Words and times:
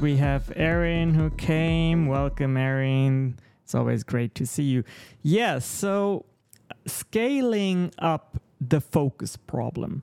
We 0.00 0.16
have 0.16 0.50
Erin 0.56 1.12
who 1.12 1.28
came. 1.28 2.06
Welcome, 2.06 2.56
Erin. 2.56 3.38
It's 3.64 3.74
always 3.74 4.02
great 4.02 4.34
to 4.36 4.46
see 4.46 4.62
you. 4.62 4.82
Yes, 5.22 5.66
so 5.66 6.24
scaling 6.86 7.92
up 7.98 8.38
the 8.60 8.80
focus 8.80 9.36
problem. 9.36 10.02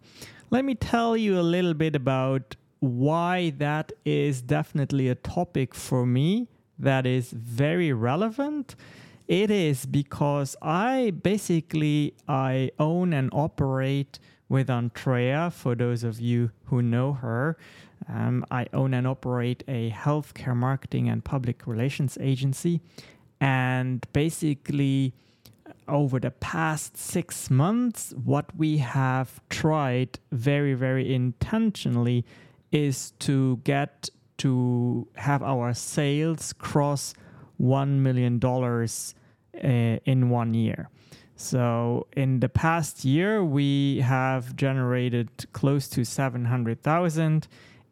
Let 0.51 0.65
me 0.65 0.75
tell 0.75 1.17
you 1.17 1.39
a 1.39 1.41
little 1.41 1.73
bit 1.73 1.95
about 1.95 2.55
why 2.79 3.53
that 3.57 3.91
is 4.05 4.43
definitely 4.43 5.09
a 5.09 5.15
topic 5.15 5.73
for 5.73 6.05
me 6.05 6.47
that 6.77 7.07
is 7.07 7.31
very 7.31 7.91
relevant 7.91 8.75
it 9.27 9.49
is 9.49 9.87
because 9.87 10.55
i 10.61 11.11
basically 11.23 12.13
i 12.27 12.69
own 12.77 13.13
and 13.13 13.31
operate 13.33 14.19
with 14.47 14.69
andrea 14.69 15.49
for 15.49 15.73
those 15.73 16.03
of 16.03 16.19
you 16.19 16.51
who 16.65 16.83
know 16.83 17.13
her 17.13 17.57
um, 18.09 18.45
i 18.51 18.65
own 18.73 18.93
and 18.93 19.07
operate 19.07 19.63
a 19.67 19.91
healthcare 19.91 20.55
marketing 20.55 21.09
and 21.09 21.23
public 21.23 21.67
relations 21.67 22.17
agency 22.21 22.81
and 23.39 24.05
basically 24.13 25.13
over 25.87 26.19
the 26.19 26.31
past 26.31 26.97
six 26.97 27.49
months 27.49 28.13
what 28.23 28.55
we 28.57 28.77
have 28.77 29.39
tried 29.49 30.19
very 30.31 30.73
very 30.73 31.13
intentionally 31.13 32.25
is 32.71 33.11
to 33.19 33.57
get 33.63 34.09
to 34.37 35.07
have 35.15 35.41
our 35.41 35.73
sales 35.73 36.53
cross 36.53 37.13
$1 37.61 37.87
million 37.99 38.39
uh, 38.43 39.99
in 40.05 40.29
one 40.29 40.53
year. 40.53 40.89
So 41.35 42.07
in 42.15 42.39
the 42.39 42.49
past 42.49 43.05
year, 43.05 43.43
we 43.43 43.99
have 44.01 44.55
generated 44.55 45.29
close 45.53 45.87
to 45.89 46.03
700,000 46.03 47.47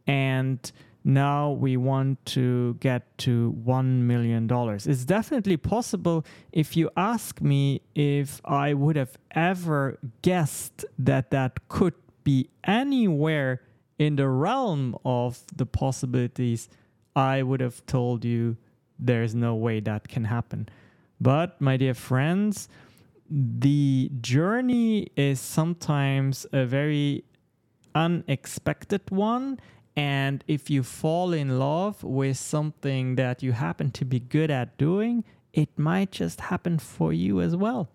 and 0.08 0.72
now 1.04 1.52
we 1.52 1.77
want 1.77 2.26
to 2.26 2.73
get 2.80 3.16
to 3.20 3.55
$1 3.64 3.86
million. 4.02 4.50
It's 4.52 5.05
definitely 5.05 5.55
possible. 5.58 6.25
If 6.52 6.75
you 6.75 6.89
ask 6.98 7.42
me 7.42 7.81
if 7.94 8.42
I 8.44 8.73
would 8.73 8.95
have 8.95 9.17
ever 9.31 10.00
guessed 10.23 10.83
that 10.98 11.30
that 11.30 11.67
could 11.67 11.94
be 12.23 12.50
anywhere 12.64 13.61
in 14.00 14.16
the 14.16 14.28
realm 14.28 14.98
of 15.06 15.44
the 15.56 15.67
possibilities, 15.67 16.70
I 17.16 17.44
would 17.44 17.61
have 17.61 17.86
told 17.86 18.26
you 18.26 18.58
there's 18.98 19.36
no 19.36 19.53
way 19.53 19.80
that 19.81 20.08
can 20.08 20.26
happen. 20.26 20.67
But, 21.22 21.61
my 21.61 21.78
dear 21.78 21.94
friends, 21.94 22.67
the 23.30 24.11
journey 24.22 25.08
is 25.16 25.39
sometimes 25.39 26.45
a 26.52 26.66
very 26.66 27.23
unexpected 27.94 29.02
one. 29.09 29.59
And 29.96 30.44
if 30.48 30.70
you 30.70 30.84
fall 30.84 31.34
in 31.34 31.58
love 31.58 32.04
with 32.04 32.38
something 32.38 33.16
that 33.16 33.42
you 33.42 33.54
happen 33.54 33.90
to 33.92 34.06
be 34.06 34.20
good 34.20 34.52
at 34.52 34.78
doing, 34.78 35.24
it 35.54 35.70
might 35.78 36.12
just 36.12 36.42
happen 36.42 36.80
for 36.80 37.14
you 37.14 37.40
as 37.40 37.56
well. 37.56 37.88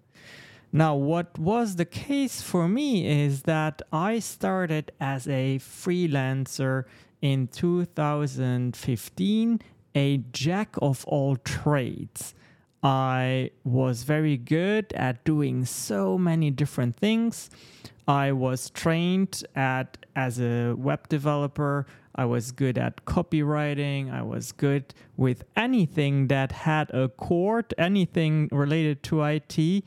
Now, 0.73 0.95
what 0.95 1.39
was 1.39 1.77
the 1.77 1.85
case 1.85 2.41
for 2.41 2.67
me 2.69 3.25
is 3.25 3.43
that 3.43 3.83
I 3.93 4.21
started 4.21 4.93
as 5.01 5.27
a 5.27 5.59
freelancer 5.59 6.85
in 7.21 7.49
2015, 7.49 9.61
a 9.95 10.17
jack 10.33 10.77
of 10.81 11.05
all 11.07 11.37
trades. 11.37 12.35
I 12.83 13.51
was 13.65 14.05
very 14.05 14.39
good 14.39 14.91
at 14.95 15.23
doing 15.25 15.67
so 15.67 16.17
many 16.17 16.51
different 16.51 16.97
things. 16.97 17.51
I 18.11 18.33
was 18.33 18.71
trained 18.71 19.45
at 19.55 19.97
as 20.17 20.41
a 20.41 20.75
web 20.75 21.09
developer. 21.09 21.87
I 22.17 22.25
was 22.25 22.51
good 22.51 22.77
at 22.77 23.05
copywriting. 23.05 24.13
I 24.13 24.23
was 24.23 24.51
good 24.51 24.93
with 25.17 25.45
anything 25.57 26.27
that 26.27 26.51
had 26.51 26.91
a 26.91 27.09
core, 27.09 27.65
anything 27.79 28.49
related 28.51 29.05
to 29.05 29.23
IT. 29.23 29.85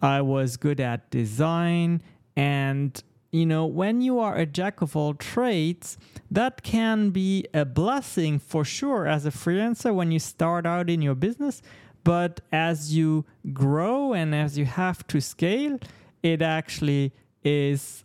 I 0.00 0.20
was 0.20 0.56
good 0.56 0.78
at 0.78 1.10
design. 1.10 2.00
And, 2.36 3.02
you 3.32 3.44
know, 3.44 3.66
when 3.66 4.00
you 4.00 4.20
are 4.20 4.36
a 4.36 4.46
jack 4.46 4.80
of 4.80 4.94
all 4.94 5.14
trades, 5.14 5.98
that 6.30 6.62
can 6.62 7.10
be 7.10 7.44
a 7.52 7.64
blessing 7.64 8.38
for 8.38 8.64
sure 8.64 9.08
as 9.08 9.26
a 9.26 9.32
freelancer 9.32 9.92
when 9.92 10.12
you 10.12 10.20
start 10.20 10.64
out 10.64 10.88
in 10.88 11.02
your 11.02 11.16
business. 11.16 11.60
But 12.04 12.40
as 12.52 12.94
you 12.96 13.24
grow 13.52 14.12
and 14.12 14.32
as 14.32 14.56
you 14.56 14.64
have 14.64 15.04
to 15.08 15.20
scale, 15.20 15.80
it 16.22 16.40
actually 16.40 17.12
is 17.44 18.04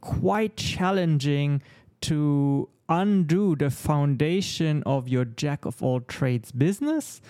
quite 0.00 0.56
challenging 0.56 1.62
to 2.02 2.68
undo 2.88 3.56
the 3.56 3.70
foundation 3.70 4.82
of 4.84 5.08
your 5.08 5.24
jack 5.24 5.64
of 5.64 5.82
all 5.82 6.00
trades 6.00 6.52
business 6.52 7.20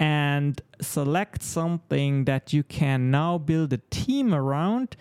and 0.00 0.60
select 0.80 1.42
something 1.42 2.24
that 2.24 2.52
you 2.52 2.62
can 2.64 3.10
now 3.10 3.38
build 3.38 3.72
a 3.72 3.78
team 3.90 4.34
around 4.34 4.96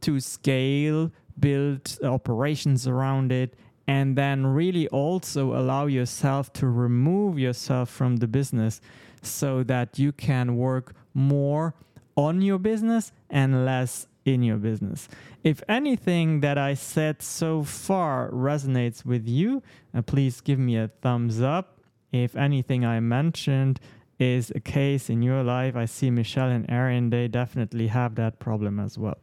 to 0.00 0.18
scale, 0.18 1.10
build 1.38 1.98
operations 2.02 2.86
around 2.86 3.30
it, 3.30 3.54
and 3.86 4.16
then 4.16 4.46
really 4.46 4.88
also 4.88 5.54
allow 5.54 5.86
yourself 5.86 6.52
to 6.52 6.66
remove 6.66 7.38
yourself 7.38 7.88
from 7.88 8.16
the 8.16 8.26
business 8.26 8.80
so 9.22 9.62
that 9.62 9.98
you 9.98 10.10
can 10.12 10.56
work 10.56 10.94
more 11.12 11.74
on 12.16 12.42
your 12.42 12.58
business 12.58 13.12
and 13.30 13.64
less 13.64 14.06
in 14.24 14.42
your 14.42 14.56
business. 14.56 15.08
If 15.42 15.62
anything 15.68 16.40
that 16.40 16.58
I 16.58 16.74
said 16.74 17.22
so 17.22 17.62
far 17.62 18.30
resonates 18.30 19.04
with 19.04 19.28
you, 19.28 19.62
uh, 19.94 20.02
please 20.02 20.40
give 20.40 20.58
me 20.58 20.76
a 20.76 20.88
thumbs 21.02 21.40
up. 21.40 21.80
If 22.12 22.36
anything 22.36 22.84
I 22.84 23.00
mentioned 23.00 23.80
is 24.18 24.50
a 24.54 24.60
case 24.60 25.10
in 25.10 25.22
your 25.22 25.42
life, 25.42 25.76
I 25.76 25.84
see 25.84 26.10
Michelle 26.10 26.48
and 26.50 26.64
Erin, 26.70 27.10
they 27.10 27.28
definitely 27.28 27.88
have 27.88 28.14
that 28.14 28.38
problem 28.38 28.78
as 28.78 28.96
well. 28.96 29.18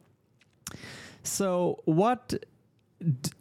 So, 1.24 1.82
what 1.86 2.34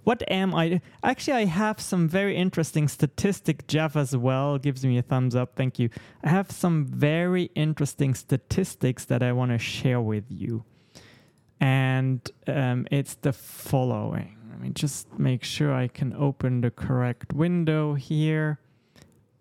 what 0.04 0.22
am 0.30 0.54
I? 0.54 0.80
Actually, 1.02 1.34
I 1.34 1.44
have 1.44 1.80
some 1.80 2.08
very 2.08 2.36
interesting 2.36 2.88
statistic. 2.88 3.66
Jeff 3.66 3.96
as 3.96 4.16
well 4.16 4.58
gives 4.58 4.84
me 4.84 4.98
a 4.98 5.02
thumbs 5.02 5.34
up. 5.34 5.54
Thank 5.56 5.78
you. 5.78 5.90
I 6.24 6.30
have 6.30 6.50
some 6.50 6.86
very 6.86 7.50
interesting 7.54 8.14
statistics 8.14 9.04
that 9.06 9.22
I 9.22 9.32
want 9.32 9.50
to 9.52 9.58
share 9.58 10.00
with 10.00 10.24
you, 10.28 10.64
and 11.60 12.30
um, 12.46 12.86
it's 12.90 13.14
the 13.16 13.32
following. 13.32 14.36
Let 14.50 14.60
me 14.60 14.70
just 14.70 15.06
make 15.18 15.44
sure 15.44 15.72
I 15.72 15.88
can 15.88 16.12
open 16.14 16.62
the 16.62 16.70
correct 16.70 17.32
window 17.32 17.94
here. 17.94 18.58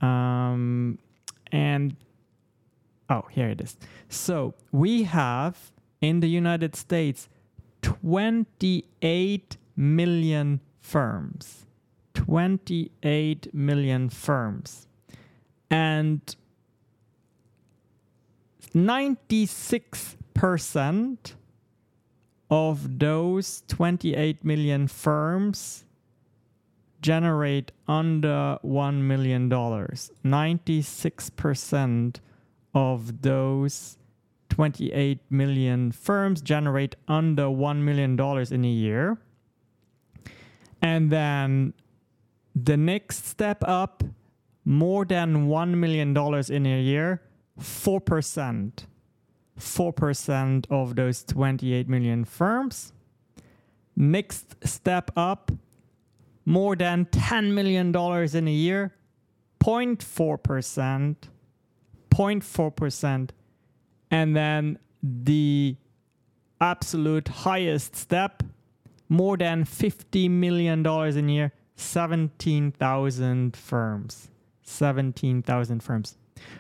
Um, 0.02 1.00
and 1.52 1.96
oh, 3.10 3.24
here 3.32 3.50
it 3.50 3.62
is. 3.62 3.78
So 4.10 4.54
we 4.72 5.04
have 5.04 5.72
in 6.02 6.20
the 6.20 6.30
United 6.30 6.76
States 6.76 7.30
28 7.82 9.58
million 9.76 10.60
firms. 10.80 11.66
28 12.14 13.54
million 13.54 14.10
firms. 14.10 14.88
And 15.70 16.36
96% 18.76 21.34
of 22.50 23.00
those 23.00 23.64
28 23.68 24.44
million 24.44 24.88
firms 24.88 25.86
generate 27.02 27.72
under 27.88 28.58
$1 28.64 29.02
million. 29.02 29.50
96% 29.50 32.16
of 32.74 33.22
those 33.22 33.98
28 34.50 35.20
million 35.30 35.92
firms 35.92 36.42
generate 36.42 36.96
under 37.08 37.44
$1 37.44 37.78
million 37.78 38.20
in 38.52 38.66
a 38.66 38.68
year. 38.68 39.20
And 40.82 41.12
then 41.12 41.74
the 42.56 42.78
next 42.78 43.28
step 43.28 43.64
up, 43.66 44.04
more 44.66 45.06
than 45.06 45.48
$1 45.48 45.70
million 45.76 46.18
in 46.50 46.66
a 46.66 46.82
year, 46.82 47.22
4%. 47.60 48.72
4% 49.60 50.66
of 50.70 50.96
those 50.96 51.24
28 51.24 51.88
million 51.88 52.26
firms. 52.26 52.94
Next 53.96 54.56
step 54.66 55.12
up, 55.16 55.52
more 56.46 56.76
than 56.76 57.06
$10 57.06 57.52
million 57.52 57.88
in 57.90 58.48
a 58.48 58.52
year, 58.52 58.96
0.4%, 59.64 61.16
0.4%. 62.10 63.30
And 64.12 64.36
then 64.36 64.80
the 65.04 65.76
absolute 66.62 67.28
highest 67.28 67.96
step, 67.96 68.44
more 69.10 69.38
than 69.38 69.64
$50 69.64 70.30
million 70.30 70.86
in 70.86 71.30
a 71.30 71.34
year, 71.34 71.54
17,000 71.76 73.56
firms. 73.56 74.30
17,000 74.64 75.84
firms. 75.84 76.18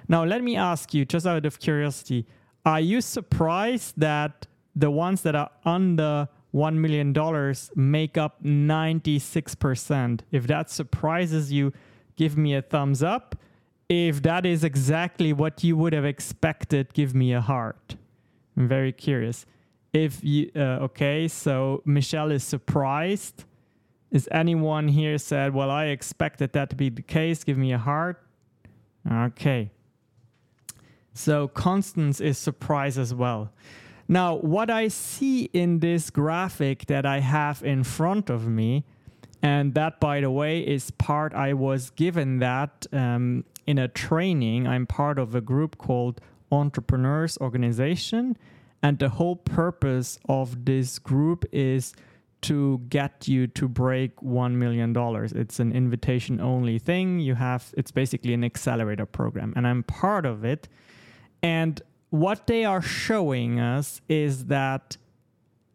Now, 0.07 0.23
let 0.23 0.43
me 0.43 0.55
ask 0.55 0.93
you, 0.93 1.05
just 1.05 1.25
out 1.25 1.45
of 1.45 1.59
curiosity, 1.59 2.25
are 2.65 2.79
you 2.79 3.01
surprised 3.01 3.93
that 3.97 4.47
the 4.75 4.91
ones 4.91 5.21
that 5.23 5.35
are 5.35 5.51
under 5.65 6.27
$1 6.53 6.75
million 6.75 7.13
make 7.75 8.17
up 8.17 8.43
96%. 8.43 10.21
If 10.31 10.47
that 10.47 10.69
surprises 10.69 11.51
you, 11.51 11.73
give 12.15 12.37
me 12.37 12.55
a 12.55 12.61
thumbs 12.61 13.03
up. 13.03 13.35
If 13.87 14.21
that 14.23 14.45
is 14.45 14.63
exactly 14.63 15.33
what 15.33 15.63
you 15.63 15.75
would 15.77 15.93
have 15.93 16.05
expected, 16.05 16.93
give 16.93 17.13
me 17.13 17.33
a 17.33 17.41
heart. 17.41 17.95
I'm 18.55 18.67
very 18.67 18.91
curious. 18.91 19.45
If 19.93 20.23
you, 20.23 20.51
uh, 20.55 20.85
okay, 20.87 21.27
so 21.27 21.81
Michelle 21.85 22.31
is 22.31 22.43
surprised. 22.43 23.45
Is 24.11 24.27
anyone 24.31 24.87
here 24.87 25.17
said, 25.17 25.53
well, 25.53 25.71
I 25.71 25.85
expected 25.85 26.53
that 26.53 26.69
to 26.71 26.75
be 26.75 26.89
the 26.89 27.01
case? 27.01 27.43
Give 27.43 27.57
me 27.57 27.73
a 27.73 27.77
heart. 27.77 28.23
Okay. 29.11 29.71
So 31.19 31.49
Constance 31.49 32.21
is 32.21 32.37
surprised 32.37 32.97
as 32.97 33.13
well. 33.13 33.51
Now, 34.07 34.37
what 34.37 34.69
I 34.69 34.87
see 34.87 35.49
in 35.51 35.79
this 35.79 36.09
graphic 36.09 36.85
that 36.85 37.05
I 37.05 37.19
have 37.19 37.61
in 37.61 37.83
front 37.83 38.29
of 38.29 38.47
me, 38.47 38.85
and 39.43 39.73
that, 39.73 39.99
by 39.99 40.21
the 40.21 40.31
way, 40.31 40.61
is 40.61 40.91
part 40.91 41.33
I 41.33 41.51
was 41.51 41.89
given 41.89 42.39
that 42.39 42.87
um, 42.93 43.43
in 43.67 43.77
a 43.77 43.89
training. 43.89 44.65
I'm 44.65 44.87
part 44.87 45.19
of 45.19 45.35
a 45.35 45.41
group 45.41 45.77
called 45.77 46.21
Entrepreneurs 46.53 47.37
Organization, 47.39 48.37
and 48.81 48.97
the 48.97 49.09
whole 49.09 49.35
purpose 49.35 50.19
of 50.29 50.63
this 50.63 50.99
group 50.99 51.43
is 51.51 51.93
to 52.43 52.77
get 52.87 53.27
you 53.27 53.45
to 53.47 53.67
break 53.67 54.15
$1 54.21 54.53
million. 54.53 54.95
It's 55.35 55.59
an 55.59 55.73
invitation 55.73 56.39
only 56.39 56.79
thing. 56.79 57.19
You 57.19 57.35
have, 57.35 57.73
it's 57.75 57.91
basically 57.91 58.33
an 58.33 58.45
accelerator 58.45 59.05
program, 59.05 59.51
and 59.57 59.67
I'm 59.67 59.83
part 59.83 60.25
of 60.25 60.45
it. 60.45 60.69
And 61.41 61.81
what 62.09 62.47
they 62.47 62.65
are 62.65 62.81
showing 62.81 63.59
us 63.59 64.01
is 64.09 64.45
that 64.45 64.97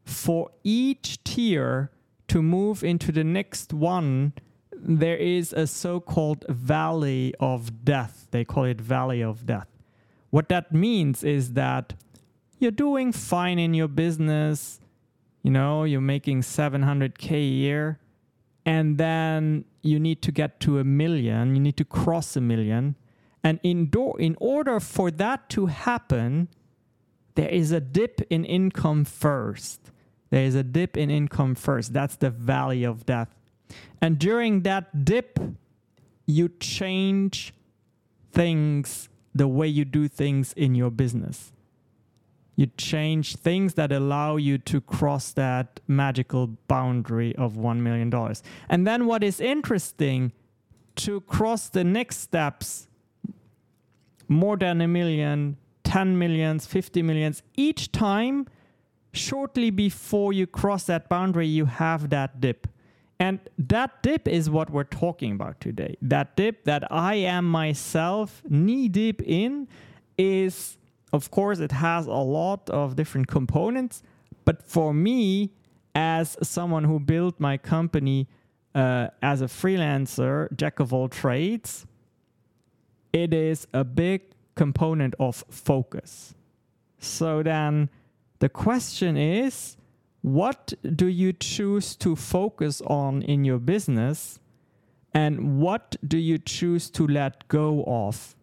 for 0.04 0.50
each 0.62 1.22
tier 1.24 1.90
to 2.28 2.42
move 2.42 2.82
into 2.84 3.12
the 3.12 3.24
next 3.24 3.72
one, 3.72 4.32
there 4.72 5.16
is 5.16 5.52
a 5.52 5.66
so 5.66 6.00
called 6.00 6.44
valley 6.48 7.34
of 7.40 7.84
death. 7.84 8.26
They 8.30 8.44
call 8.44 8.64
it 8.64 8.80
valley 8.80 9.22
of 9.22 9.46
death. 9.46 9.68
What 10.30 10.48
that 10.48 10.72
means 10.72 11.22
is 11.22 11.52
that 11.52 11.94
you're 12.58 12.70
doing 12.70 13.12
fine 13.12 13.58
in 13.58 13.72
your 13.72 13.88
business, 13.88 14.80
you 15.42 15.50
know, 15.50 15.84
you're 15.84 16.00
making 16.00 16.42
700K 16.42 17.30
a 17.32 17.38
year, 17.38 17.98
and 18.66 18.98
then 18.98 19.64
you 19.82 20.00
need 20.00 20.22
to 20.22 20.32
get 20.32 20.60
to 20.60 20.78
a 20.78 20.84
million, 20.84 21.54
you 21.54 21.60
need 21.60 21.76
to 21.76 21.84
cross 21.84 22.36
a 22.36 22.40
million 22.40 22.96
and 23.44 23.60
in, 23.62 23.86
do- 23.86 24.14
in 24.14 24.36
order 24.40 24.80
for 24.80 25.10
that 25.10 25.50
to 25.50 25.66
happen, 25.66 26.48
there 27.34 27.48
is 27.48 27.70
a 27.70 27.80
dip 27.80 28.22
in 28.30 28.44
income 28.44 29.04
first. 29.04 29.92
There 30.30 30.44
is 30.44 30.54
a 30.54 30.62
dip 30.62 30.96
in 30.96 31.10
income 31.10 31.54
first. 31.54 31.92
That's 31.92 32.16
the 32.16 32.30
valley 32.30 32.84
of 32.84 33.04
death. 33.04 33.28
And 34.00 34.18
during 34.18 34.62
that 34.62 35.04
dip, 35.04 35.38
you 36.26 36.48
change 36.58 37.52
things 38.32 39.10
the 39.34 39.46
way 39.46 39.68
you 39.68 39.84
do 39.84 40.08
things 40.08 40.54
in 40.54 40.74
your 40.74 40.90
business. 40.90 41.52
You 42.56 42.66
change 42.78 43.36
things 43.36 43.74
that 43.74 43.92
allow 43.92 44.36
you 44.36 44.58
to 44.58 44.80
cross 44.80 45.32
that 45.32 45.80
magical 45.86 46.46
boundary 46.68 47.34
of 47.36 47.54
$1 47.54 47.78
million. 47.78 48.12
And 48.68 48.86
then 48.86 49.06
what 49.06 49.24
is 49.24 49.40
interesting 49.40 50.32
to 50.96 51.20
cross 51.22 51.68
the 51.68 51.82
next 51.82 52.18
steps 52.18 52.86
more 54.28 54.56
than 54.56 54.80
a 54.80 54.88
million, 54.88 55.56
10 55.84 56.18
millions, 56.18 56.66
50 56.66 57.02
millions. 57.02 57.42
Each 57.56 57.90
time, 57.92 58.46
shortly 59.12 59.70
before 59.70 60.32
you 60.32 60.46
cross 60.46 60.84
that 60.84 61.08
boundary, 61.08 61.46
you 61.46 61.66
have 61.66 62.10
that 62.10 62.40
dip. 62.40 62.66
And 63.20 63.38
that 63.58 64.02
dip 64.02 64.26
is 64.26 64.50
what 64.50 64.70
we're 64.70 64.84
talking 64.84 65.32
about 65.32 65.60
today. 65.60 65.96
That 66.02 66.36
dip 66.36 66.64
that 66.64 66.90
I 66.90 67.14
am 67.14 67.44
myself 67.44 68.42
knee 68.48 68.88
deep 68.88 69.22
in 69.22 69.68
is, 70.18 70.76
of 71.12 71.30
course, 71.30 71.60
it 71.60 71.72
has 71.72 72.06
a 72.06 72.10
lot 72.10 72.68
of 72.70 72.96
different 72.96 73.28
components. 73.28 74.02
But 74.44 74.62
for 74.62 74.92
me, 74.92 75.52
as 75.94 76.36
someone 76.42 76.84
who 76.84 76.98
built 76.98 77.38
my 77.38 77.56
company 77.56 78.28
uh, 78.74 79.08
as 79.22 79.40
a 79.40 79.46
freelancer, 79.46 80.54
jack 80.56 80.80
of 80.80 80.92
all 80.92 81.08
trades, 81.08 81.86
it 83.14 83.32
is 83.32 83.66
a 83.72 83.84
big 83.84 84.22
component 84.56 85.14
of 85.20 85.44
focus. 85.48 86.34
So 86.98 87.44
then 87.44 87.88
the 88.40 88.48
question 88.48 89.16
is 89.16 89.76
what 90.22 90.74
do 90.96 91.06
you 91.06 91.32
choose 91.32 91.94
to 91.96 92.16
focus 92.16 92.80
on 92.80 93.22
in 93.22 93.44
your 93.44 93.58
business? 93.58 94.40
And 95.12 95.60
what 95.60 95.96
do 96.06 96.18
you 96.18 96.38
choose 96.38 96.90
to 96.90 97.06
let 97.06 97.46
go 97.46 97.84
of? 97.86 98.34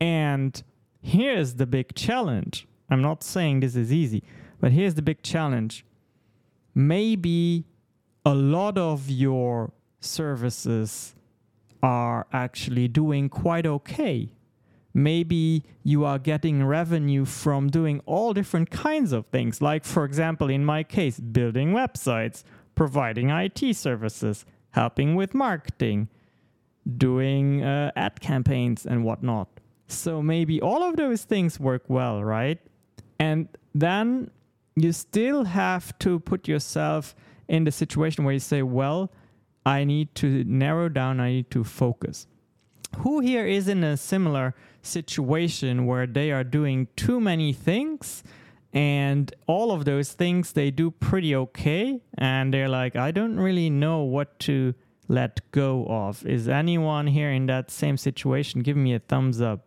And 0.00 0.62
here's 1.00 1.54
the 1.54 1.66
big 1.66 1.94
challenge. 1.96 2.68
I'm 2.88 3.02
not 3.02 3.24
saying 3.24 3.60
this 3.60 3.74
is 3.74 3.92
easy, 3.92 4.22
but 4.60 4.70
here's 4.70 4.94
the 4.94 5.02
big 5.02 5.22
challenge. 5.22 5.84
Maybe 6.72 7.64
a 8.24 8.34
lot 8.34 8.78
of 8.78 9.10
your 9.10 9.72
services 9.98 11.14
are 11.84 12.26
actually 12.32 12.88
doing 12.88 13.28
quite 13.28 13.66
okay. 13.66 14.30
Maybe 14.94 15.64
you 15.82 16.06
are 16.06 16.18
getting 16.18 16.64
revenue 16.64 17.26
from 17.26 17.68
doing 17.68 18.00
all 18.06 18.32
different 18.32 18.70
kinds 18.70 19.12
of 19.12 19.26
things, 19.26 19.60
like, 19.60 19.84
for 19.84 20.06
example, 20.06 20.48
in 20.48 20.64
my 20.64 20.82
case, 20.82 21.20
building 21.20 21.72
websites, 21.72 22.42
providing 22.74 23.28
IT 23.28 23.76
services, 23.76 24.46
helping 24.70 25.14
with 25.14 25.34
marketing, 25.34 26.08
doing 26.96 27.62
uh, 27.62 27.90
ad 27.96 28.18
campaigns, 28.20 28.86
and 28.86 29.04
whatnot. 29.04 29.48
So 29.86 30.22
maybe 30.22 30.62
all 30.62 30.82
of 30.82 30.96
those 30.96 31.24
things 31.24 31.60
work 31.60 31.82
well, 31.88 32.24
right? 32.24 32.60
And 33.18 33.48
then 33.74 34.30
you 34.74 34.92
still 34.92 35.44
have 35.44 35.98
to 35.98 36.18
put 36.18 36.48
yourself 36.48 37.14
in 37.46 37.64
the 37.64 37.72
situation 37.72 38.24
where 38.24 38.32
you 38.32 38.40
say, 38.40 38.62
well, 38.62 39.10
I 39.66 39.84
need 39.84 40.14
to 40.16 40.44
narrow 40.44 40.88
down, 40.88 41.20
I 41.20 41.30
need 41.30 41.50
to 41.52 41.64
focus. 41.64 42.26
Who 42.98 43.20
here 43.20 43.46
is 43.46 43.66
in 43.66 43.82
a 43.82 43.96
similar 43.96 44.54
situation 44.82 45.86
where 45.86 46.06
they 46.06 46.30
are 46.30 46.44
doing 46.44 46.88
too 46.96 47.20
many 47.20 47.52
things 47.52 48.22
and 48.72 49.34
all 49.46 49.72
of 49.72 49.84
those 49.84 50.12
things 50.12 50.52
they 50.52 50.70
do 50.70 50.90
pretty 50.90 51.34
okay 51.34 52.00
and 52.18 52.52
they're 52.52 52.68
like, 52.68 52.94
I 52.96 53.10
don't 53.10 53.38
really 53.38 53.70
know 53.70 54.02
what 54.02 54.38
to 54.40 54.74
let 55.08 55.50
go 55.50 55.86
of. 55.86 56.24
Is 56.26 56.48
anyone 56.48 57.06
here 57.06 57.30
in 57.30 57.46
that 57.46 57.70
same 57.70 57.96
situation? 57.96 58.62
Give 58.62 58.76
me 58.76 58.94
a 58.94 58.98
thumbs 58.98 59.40
up. 59.40 59.66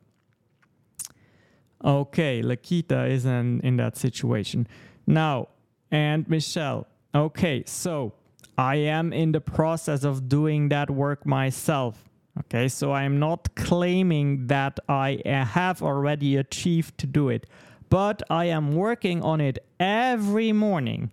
Okay, 1.83 2.42
Lakita 2.42 3.10
is 3.10 3.26
in, 3.26 3.62
in 3.62 3.78
that 3.78 3.98
situation. 3.98 4.68
Now, 5.06 5.50
and 5.92 6.28
Michelle. 6.28 6.88
Okay, 7.14 7.64
so 7.66 8.14
I 8.57 8.76
am 8.76 9.14
in 9.14 9.31
the 9.33 9.42
process 9.42 10.04
of 10.04 10.28
doing 10.28 10.69
that 10.69 10.90
work 10.90 11.26
myself. 11.26 12.09
Okay, 12.40 12.68
so 12.68 12.92
I 12.92 13.04
am 13.04 13.19
not 13.19 13.56
claiming 13.56 14.47
that 14.47 14.80
I 14.87 15.21
have 15.26 15.81
already 15.81 16.37
achieved 16.37 16.97
to 16.99 17.07
do 17.07 17.30
it, 17.30 17.47
but 17.90 18.21
I 18.30 18.45
am 18.45 18.73
working 18.73 19.23
on 19.23 19.42
it 19.42 19.59
every 19.80 20.52
morning. 20.52 21.11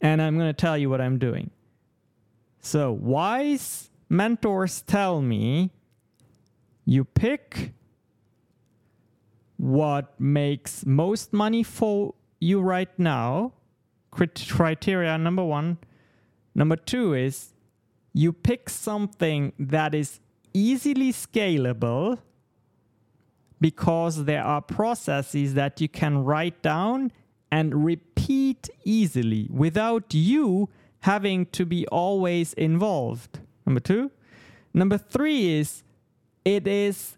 And 0.00 0.20
I'm 0.20 0.36
going 0.36 0.48
to 0.48 0.52
tell 0.52 0.76
you 0.76 0.90
what 0.90 1.00
I'm 1.00 1.18
doing. 1.18 1.50
So, 2.60 2.92
wise 2.92 3.90
mentors 4.08 4.82
tell 4.82 5.22
me 5.22 5.70
you 6.84 7.04
pick 7.04 7.72
what 9.56 10.18
makes 10.20 10.84
most 10.84 11.32
money 11.32 11.62
for 11.62 12.14
you 12.40 12.60
right 12.60 12.90
now. 12.98 13.52
Criteria 14.10 15.16
number 15.16 15.44
one 15.44 15.78
Number 16.54 16.76
two 16.76 17.14
is 17.14 17.52
you 18.12 18.32
pick 18.32 18.68
something 18.68 19.52
that 19.58 19.94
is 19.94 20.20
easily 20.52 21.12
scalable 21.12 22.18
because 23.60 24.24
there 24.24 24.44
are 24.44 24.60
processes 24.60 25.54
that 25.54 25.80
you 25.80 25.88
can 25.88 26.24
write 26.24 26.62
down 26.62 27.12
and 27.50 27.84
repeat 27.84 28.68
easily 28.84 29.46
without 29.50 30.12
you 30.12 30.68
having 31.00 31.46
to 31.46 31.64
be 31.64 31.86
always 31.88 32.52
involved. 32.54 33.40
Number 33.66 33.80
two. 33.80 34.10
Number 34.74 34.98
three 34.98 35.58
is 35.58 35.82
it 36.44 36.66
is 36.66 37.16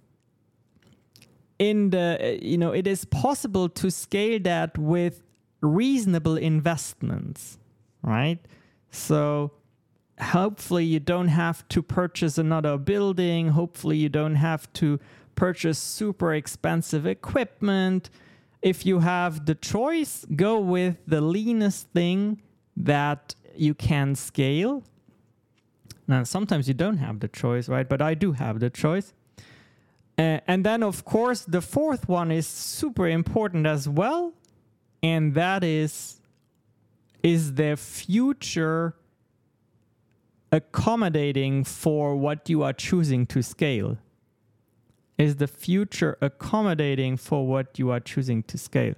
in 1.59 1.91
the, 1.91 2.38
you 2.43 2.59
know, 2.59 2.73
it 2.73 2.87
is 2.87 3.05
possible 3.05 3.69
to 3.71 3.91
scale 3.91 4.41
that 4.41 4.76
with 4.76 5.23
reasonable 5.61 6.37
investments, 6.37 7.59
right? 8.03 8.38
So 8.94 9.50
hopefully 10.20 10.84
you 10.84 11.00
don't 11.00 11.28
have 11.28 11.68
to 11.68 11.82
purchase 11.82 12.38
another 12.38 12.78
building. 12.78 13.48
Hopefully 13.48 13.96
you 13.96 14.08
don't 14.08 14.36
have 14.36 14.72
to 14.74 15.00
purchase 15.34 15.78
super 15.78 16.32
expensive 16.32 17.04
equipment. 17.06 18.08
If 18.62 18.86
you 18.86 19.00
have 19.00 19.46
the 19.46 19.56
choice, 19.56 20.24
go 20.36 20.60
with 20.60 20.96
the 21.06 21.20
leanest 21.20 21.88
thing 21.88 22.40
that 22.76 23.34
you 23.56 23.74
can 23.74 24.14
scale. 24.14 24.84
Now, 26.06 26.22
sometimes 26.22 26.68
you 26.68 26.74
don't 26.74 26.98
have 26.98 27.20
the 27.20 27.28
choice, 27.28 27.68
right? 27.68 27.88
But 27.88 28.00
I 28.00 28.14
do 28.14 28.32
have 28.32 28.60
the 28.60 28.70
choice. 28.70 29.12
Uh, 30.16 30.38
and 30.46 30.64
then, 30.64 30.82
of 30.82 31.04
course, 31.04 31.44
the 31.44 31.60
fourth 31.60 32.08
one 32.08 32.30
is 32.30 32.46
super 32.46 33.08
important 33.08 33.66
as 33.66 33.88
well. 33.88 34.34
And 35.02 35.34
that 35.34 35.64
is 35.64 36.20
is 37.25 37.54
the 37.54 37.75
future 37.75 38.95
accommodating 40.52 41.64
for 41.64 42.14
what 42.14 42.49
you 42.50 42.62
are 42.62 42.75
choosing 42.75 43.25
to 43.26 43.43
scale? 43.43 43.97
Is 45.16 45.37
the 45.37 45.47
future 45.47 46.19
accommodating 46.21 47.16
for 47.16 47.47
what 47.47 47.78
you 47.78 47.90
are 47.90 47.99
choosing 47.99 48.43
to 48.45 48.59
scale? 48.59 48.95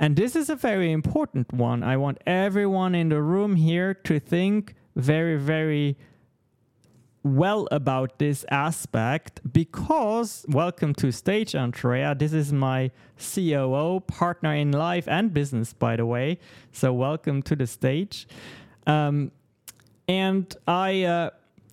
And 0.00 0.16
this 0.16 0.34
is 0.34 0.48
a 0.48 0.56
very 0.56 0.90
important 0.90 1.52
one. 1.52 1.82
I 1.82 1.98
want 1.98 2.18
everyone 2.26 2.94
in 2.94 3.10
the 3.10 3.20
room 3.20 3.56
here 3.56 3.92
to 3.92 4.18
think 4.18 4.74
very, 4.96 5.36
very 5.36 5.96
well 7.24 7.66
about 7.70 8.18
this 8.18 8.44
aspect 8.50 9.40
because 9.50 10.44
welcome 10.46 10.94
to 10.94 11.10
stage 11.10 11.54
andrea. 11.54 12.14
This 12.14 12.34
is 12.34 12.52
my 12.52 12.90
coo 13.18 14.00
partner 14.06 14.54
in 14.54 14.72
life 14.72 15.08
and 15.08 15.32
business 15.32 15.72
by 15.72 15.96
the 15.96 16.04
way. 16.04 16.38
So 16.70 16.92
welcome 16.92 17.42
to 17.42 17.56
the 17.56 17.66
stage. 17.66 18.28
Um, 18.86 19.32
and 20.06 20.54
i 20.68 21.02
uh, 21.04 21.30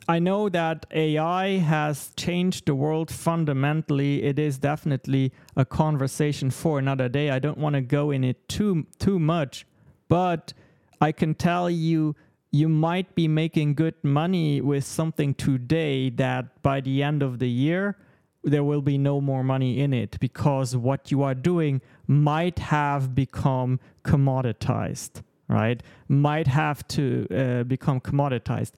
i 0.07 0.17
know 0.17 0.47
that 0.47 0.85
ai 0.91 1.57
has 1.57 2.11
changed 2.15 2.65
the 2.65 2.75
world 2.75 3.11
fundamentally. 3.11 4.23
It 4.23 4.39
is 4.39 4.57
definitely 4.57 5.33
a 5.57 5.65
conversation 5.65 6.49
for 6.49 6.79
another 6.79 7.09
day. 7.09 7.29
I 7.29 7.39
don't 7.39 7.57
want 7.57 7.75
to 7.75 7.81
go 7.81 8.11
in 8.11 8.23
it 8.23 8.47
too 8.47 8.87
too 8.99 9.19
much 9.19 9.65
but 10.07 10.53
i 10.99 11.09
can 11.11 11.33
tell 11.33 11.69
you 11.69 12.15
you 12.51 12.67
might 12.67 13.15
be 13.15 13.27
making 13.27 13.75
good 13.75 13.95
money 14.03 14.59
with 14.59 14.83
something 14.83 15.33
today 15.33 16.09
that 16.09 16.61
by 16.61 16.81
the 16.81 17.01
end 17.01 17.23
of 17.23 17.39
the 17.39 17.49
year 17.49 17.97
there 18.43 18.63
will 18.63 18.81
be 18.81 18.97
no 18.97 19.21
more 19.21 19.43
money 19.43 19.79
in 19.79 19.93
it 19.93 20.19
because 20.19 20.75
what 20.75 21.11
you 21.11 21.21
are 21.23 21.35
doing 21.35 21.79
might 22.07 22.59
have 22.59 23.13
become 23.15 23.79
commoditized 24.03 25.21
right? 25.51 25.83
Might 26.07 26.47
have 26.47 26.87
to 26.89 27.27
uh, 27.29 27.63
become 27.63 27.99
commoditized. 27.99 28.71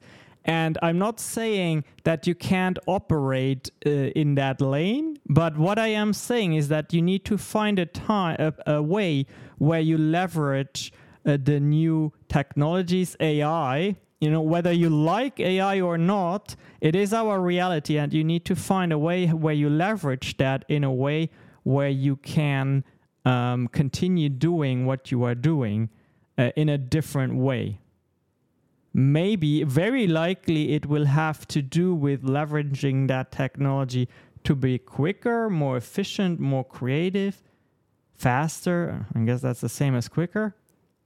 And 0.46 0.76
i'm 0.82 0.98
not 0.98 1.18
saying 1.20 1.84
that 2.02 2.26
you 2.26 2.34
can't 2.34 2.78
operate 2.86 3.70
uh, 3.86 3.90
in 3.90 4.34
that 4.34 4.60
lane 4.60 5.18
but 5.26 5.56
what 5.56 5.78
i 5.78 5.86
am 5.86 6.12
saying 6.12 6.52
is 6.52 6.68
that 6.68 6.92
you 6.92 7.00
need 7.00 7.24
to 7.24 7.38
find 7.38 7.78
a 7.78 7.86
time 7.86 8.36
a, 8.38 8.74
a 8.74 8.82
way 8.82 9.24
where 9.56 9.80
you 9.80 9.96
leverage 9.96 10.92
uh, 11.26 11.38
the 11.42 11.60
new 11.60 12.12
technologies, 12.28 13.16
AI. 13.20 13.96
You 14.20 14.30
know, 14.30 14.40
whether 14.40 14.72
you 14.72 14.88
like 14.88 15.38
AI 15.40 15.80
or 15.80 15.98
not, 15.98 16.56
it 16.80 16.94
is 16.94 17.12
our 17.12 17.40
reality, 17.40 17.98
and 17.98 18.12
you 18.12 18.24
need 18.24 18.44
to 18.46 18.56
find 18.56 18.92
a 18.92 18.98
way 18.98 19.26
where 19.26 19.54
you 19.54 19.68
leverage 19.68 20.36
that 20.38 20.64
in 20.68 20.84
a 20.84 20.92
way 20.92 21.30
where 21.62 21.88
you 21.88 22.16
can 22.16 22.84
um, 23.24 23.68
continue 23.68 24.28
doing 24.28 24.86
what 24.86 25.10
you 25.10 25.24
are 25.24 25.34
doing 25.34 25.90
uh, 26.38 26.50
in 26.56 26.68
a 26.68 26.78
different 26.78 27.34
way. 27.36 27.80
Maybe, 28.92 29.64
very 29.64 30.06
likely, 30.06 30.72
it 30.72 30.86
will 30.86 31.06
have 31.06 31.48
to 31.48 31.60
do 31.60 31.94
with 31.94 32.22
leveraging 32.22 33.08
that 33.08 33.32
technology 33.32 34.08
to 34.44 34.54
be 34.54 34.78
quicker, 34.78 35.50
more 35.50 35.76
efficient, 35.76 36.38
more 36.38 36.64
creative, 36.64 37.42
faster. 38.12 39.06
I 39.14 39.20
guess 39.20 39.40
that's 39.40 39.60
the 39.60 39.68
same 39.68 39.96
as 39.96 40.08
quicker. 40.08 40.54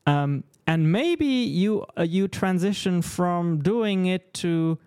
Um, 0.08 0.44
and 0.66 0.90
maybe 0.90 1.26
you 1.26 1.84
uh, 1.98 2.02
you 2.02 2.28
transition 2.28 3.02
from 3.02 3.58
doing 3.58 4.06
it 4.06 4.32
to 4.34 4.78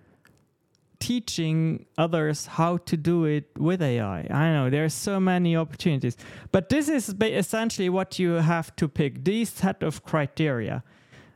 teaching 1.00 1.86
others 1.98 2.46
how 2.46 2.78
to 2.78 2.98
do 2.98 3.26
it 3.26 3.46
with 3.58 3.82
AI. 3.82 4.28
I 4.30 4.54
know 4.54 4.70
there 4.70 4.86
are 4.86 4.90
so 4.90 5.20
many 5.20 5.56
opportunities, 5.56 6.18
but 6.52 6.70
this 6.70 6.90
is 6.90 7.14
essentially 7.22 7.90
what 7.90 8.20
you 8.20 8.34
have 8.34 8.76
to 8.78 8.88
pick. 8.88 9.24
These 9.24 9.50
set 9.50 9.84
of 9.84 10.04
criteria. 10.04 10.84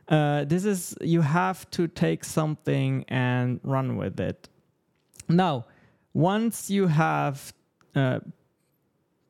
Uh, 0.08 0.44
this 0.44 0.64
is 0.64 0.96
you 1.00 1.20
have 1.20 1.68
to 1.70 1.88
take 1.88 2.24
something 2.24 3.04
and 3.08 3.60
run 3.62 3.96
with 3.96 4.18
it. 4.20 4.48
Now, 5.28 5.66
once 6.14 6.70
you 6.70 6.86
have 6.86 7.52
uh, 7.94 8.20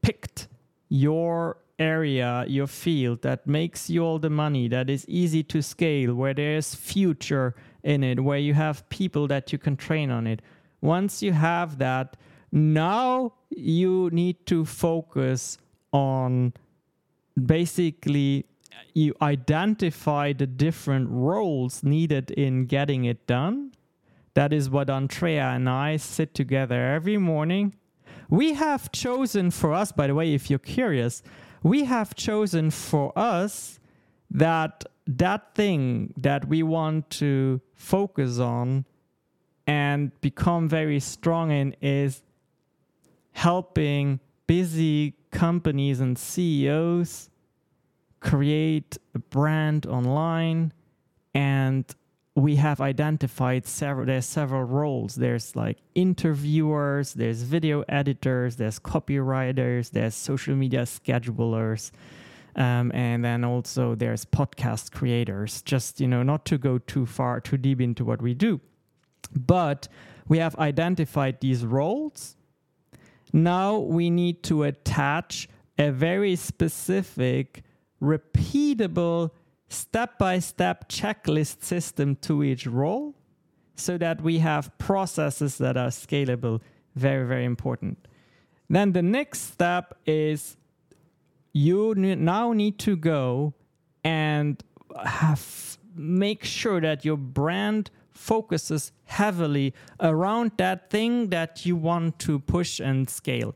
picked 0.03 0.49
your 0.89 1.57
area, 1.79 2.45
your 2.49 2.67
field 2.67 3.23
that 3.23 3.47
makes 3.47 3.91
you 3.91 4.03
all 4.03 4.19
the 4.19 4.31
money, 4.31 4.69
that 4.69 4.89
is 4.89 5.05
easy 5.09 5.43
to 5.45 5.63
scale, 5.63 6.15
where 6.15 6.35
there's 6.35 6.75
future 6.75 7.55
in 7.83 8.03
it, 8.03 8.21
where 8.21 8.39
you 8.39 8.55
have 8.55 8.89
people 8.89 9.27
that 9.29 9.53
you 9.53 9.59
can 9.59 9.77
train 9.77 10.11
on 10.11 10.27
it. 10.27 10.43
Once 10.81 11.23
you 11.23 11.33
have 11.33 11.79
that, 11.79 12.17
now 12.53 13.33
you 13.51 14.11
need 14.13 14.47
to 14.47 14.65
focus 14.65 15.59
on 15.93 16.53
basically 17.45 18.47
uh, 18.73 18.77
you 18.95 19.15
identify 19.21 20.33
the 20.33 20.47
different 20.47 21.09
roles 21.11 21.83
needed 21.83 22.31
in 22.31 22.67
getting 22.67 23.05
it 23.05 23.27
done. 23.27 23.73
That 24.35 24.53
is 24.53 24.69
what 24.69 24.91
Andrea 24.91 25.49
and 25.51 25.69
I 25.69 25.97
sit 25.97 26.35
together 26.35 26.95
every 26.95 27.17
morning. 27.19 27.75
We 28.29 28.55
have 28.55 28.93
chosen 28.93 29.51
for 29.51 29.73
us, 29.73 29.93
by 29.93 30.09
the 30.09 30.15
way, 30.15 30.35
if 30.35 30.51
you're 30.51 30.59
curious, 30.59 31.23
we 31.67 31.83
have 31.83 32.15
chosen 32.15 32.71
for 32.71 33.13
us 33.19 33.81
that 34.31 34.85
that 35.05 35.53
thing 35.57 36.15
that 36.17 36.47
we 36.47 36.63
want 36.63 37.11
to 37.11 37.61
focus 37.75 38.39
on 38.39 38.85
and 39.67 40.13
become 40.21 40.69
very 40.69 41.01
strong 41.01 41.51
in 41.51 41.75
is 41.83 42.23
helping 43.33 44.21
busy 44.47 45.15
companies 45.33 45.99
and 45.99 46.17
CEOs 46.17 47.31
create 48.21 48.97
a 49.17 49.19
brand 49.19 49.87
online 49.87 50.73
and 51.35 51.85
we 52.37 52.57
have 52.57 52.83
identified 52.83 53.67
several 53.67 54.07
there's 54.07 54.27
several 54.27 54.63
roles. 54.63 55.15
There's 55.15 55.57
like 55.57 55.79
interviewers 55.95 57.15
there's 57.15 57.43
video 57.43 57.83
editors 57.89 58.57
there's 58.57 58.79
copywriters 58.79 59.91
there's 59.91 60.15
social 60.15 60.55
media 60.55 60.83
schedulers 60.83 61.91
um, 62.55 62.93
and 62.95 63.25
then 63.25 63.43
also 63.43 63.95
there's 63.95 64.27
podcast 64.27 64.93
creators. 64.93 65.63
Just 65.63 65.99
you 65.99 66.07
know 66.07 66.23
not 66.23 66.45
to 66.45 66.59
go 66.59 66.77
too 66.79 67.07
far 67.07 67.41
too 67.41 67.57
deep 67.57 67.81
into 67.81 68.05
what 68.05 68.21
we 68.21 68.35
do. 68.35 68.61
But 69.35 69.89
we 70.29 70.39
have 70.39 70.55
identified 70.57 71.41
these 71.41 71.65
roles. 71.65 72.37
Now 73.33 73.79
we 73.79 74.11
need 74.11 74.43
to 74.45 74.65
attach 74.65 75.49
a 75.79 75.91
very 75.91 76.37
specific 76.37 77.63
repeatable 78.03 79.31
step 79.69 80.19
by 80.19 80.39
step 80.39 80.89
checklist 80.89 81.63
system 81.63 82.17
to 82.17 82.43
each 82.43 82.67
role 82.67 83.15
so 83.75 83.99
that 83.99 84.21
we 84.23 84.39
have 84.39 84.77
processes 84.79 85.59
that 85.59 85.77
are 85.77 85.89
scalable. 85.89 86.61
Very, 86.95 87.27
very 87.27 87.45
important. 87.45 88.09
Then 88.69 88.93
the 88.93 89.03
next 89.03 89.53
step 89.53 89.95
is 90.07 90.57
you 91.53 91.95
now 91.95 92.53
need 92.53 92.79
to 92.81 92.97
go 92.97 93.55
and 94.03 94.63
have 95.05 95.79
make 95.95 96.45
sure 96.45 96.81
that 96.81 97.05
your 97.05 97.17
brand 97.17 97.91
focuses 98.13 98.93
heavily 99.05 99.75
around 100.01 100.53
that 100.59 100.91
thing 100.91 101.31
that 101.31 101.65
you 101.65 101.77
want 101.77 102.19
to 102.19 102.39
push 102.39 102.81
and 102.81 103.09
scale. 103.09 103.55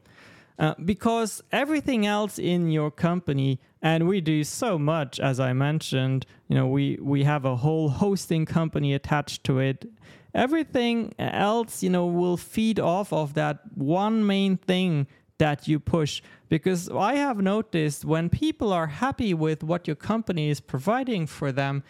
Uh, 0.61 0.75
because 0.85 1.43
everything 1.53 2.05
else 2.05 2.39
in 2.39 2.71
your 2.71 2.91
company 2.91 3.59
and 3.81 4.07
we 4.07 4.21
do 4.21 4.45
so 4.45 4.79
much 4.79 5.19
as 5.19 5.41
i 5.41 5.55
mentioned 5.55 6.27
you 6.49 6.55
know 6.55 6.67
we 6.67 6.99
we 7.01 7.25
have 7.25 7.47
a 7.47 7.57
whole 7.57 7.89
hosting 7.89 8.45
company 8.45 8.93
attached 8.93 9.43
to 9.43 9.59
it. 9.59 9.87
Everything 10.35 11.15
else 11.19 11.83
you 11.83 11.89
know 11.89 12.05
will 12.05 12.37
feed 12.37 12.79
off 12.79 13.11
of 13.11 13.33
that 13.33 13.61
one 13.75 14.27
main 14.27 14.59
thing 14.59 15.07
that 15.39 15.67
you 15.67 15.81
push. 15.81 16.21
Because 16.51 16.91
i 16.91 17.15
have 17.15 17.41
noticed 17.41 18.05
when 18.05 18.29
people 18.29 18.71
are 18.71 18.89
happy 18.89 19.33
with 19.33 19.65
what 19.65 19.87
your 19.87 19.97
company 19.97 20.51
is 20.51 20.61
providing 20.61 21.27
for 21.27 21.51
them 21.53 21.83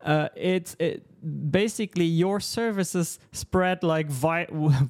uh, 0.00 0.28
it's 0.36 0.76
it, 0.78 1.04
basically 1.50 2.04
your 2.04 2.40
services 2.40 3.18
spread 3.32 3.82
like 3.82 4.08
vi-. 4.08 4.46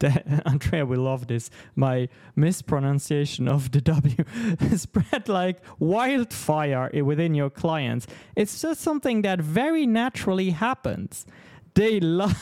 Andrea 0.46 0.86
will 0.86 1.02
love 1.02 1.26
this. 1.26 1.50
My 1.76 2.08
mispronunciation 2.34 3.46
of 3.48 3.70
the 3.70 3.80
W 3.80 4.24
spread 4.76 5.28
like 5.28 5.58
wildfire 5.78 6.90
within 7.04 7.34
your 7.34 7.50
clients. 7.50 8.06
It's 8.36 8.60
just 8.62 8.80
something 8.80 9.22
that 9.22 9.40
very 9.40 9.86
naturally 9.86 10.50
happens. 10.50 11.26
They 11.74 12.00
love. 12.00 12.36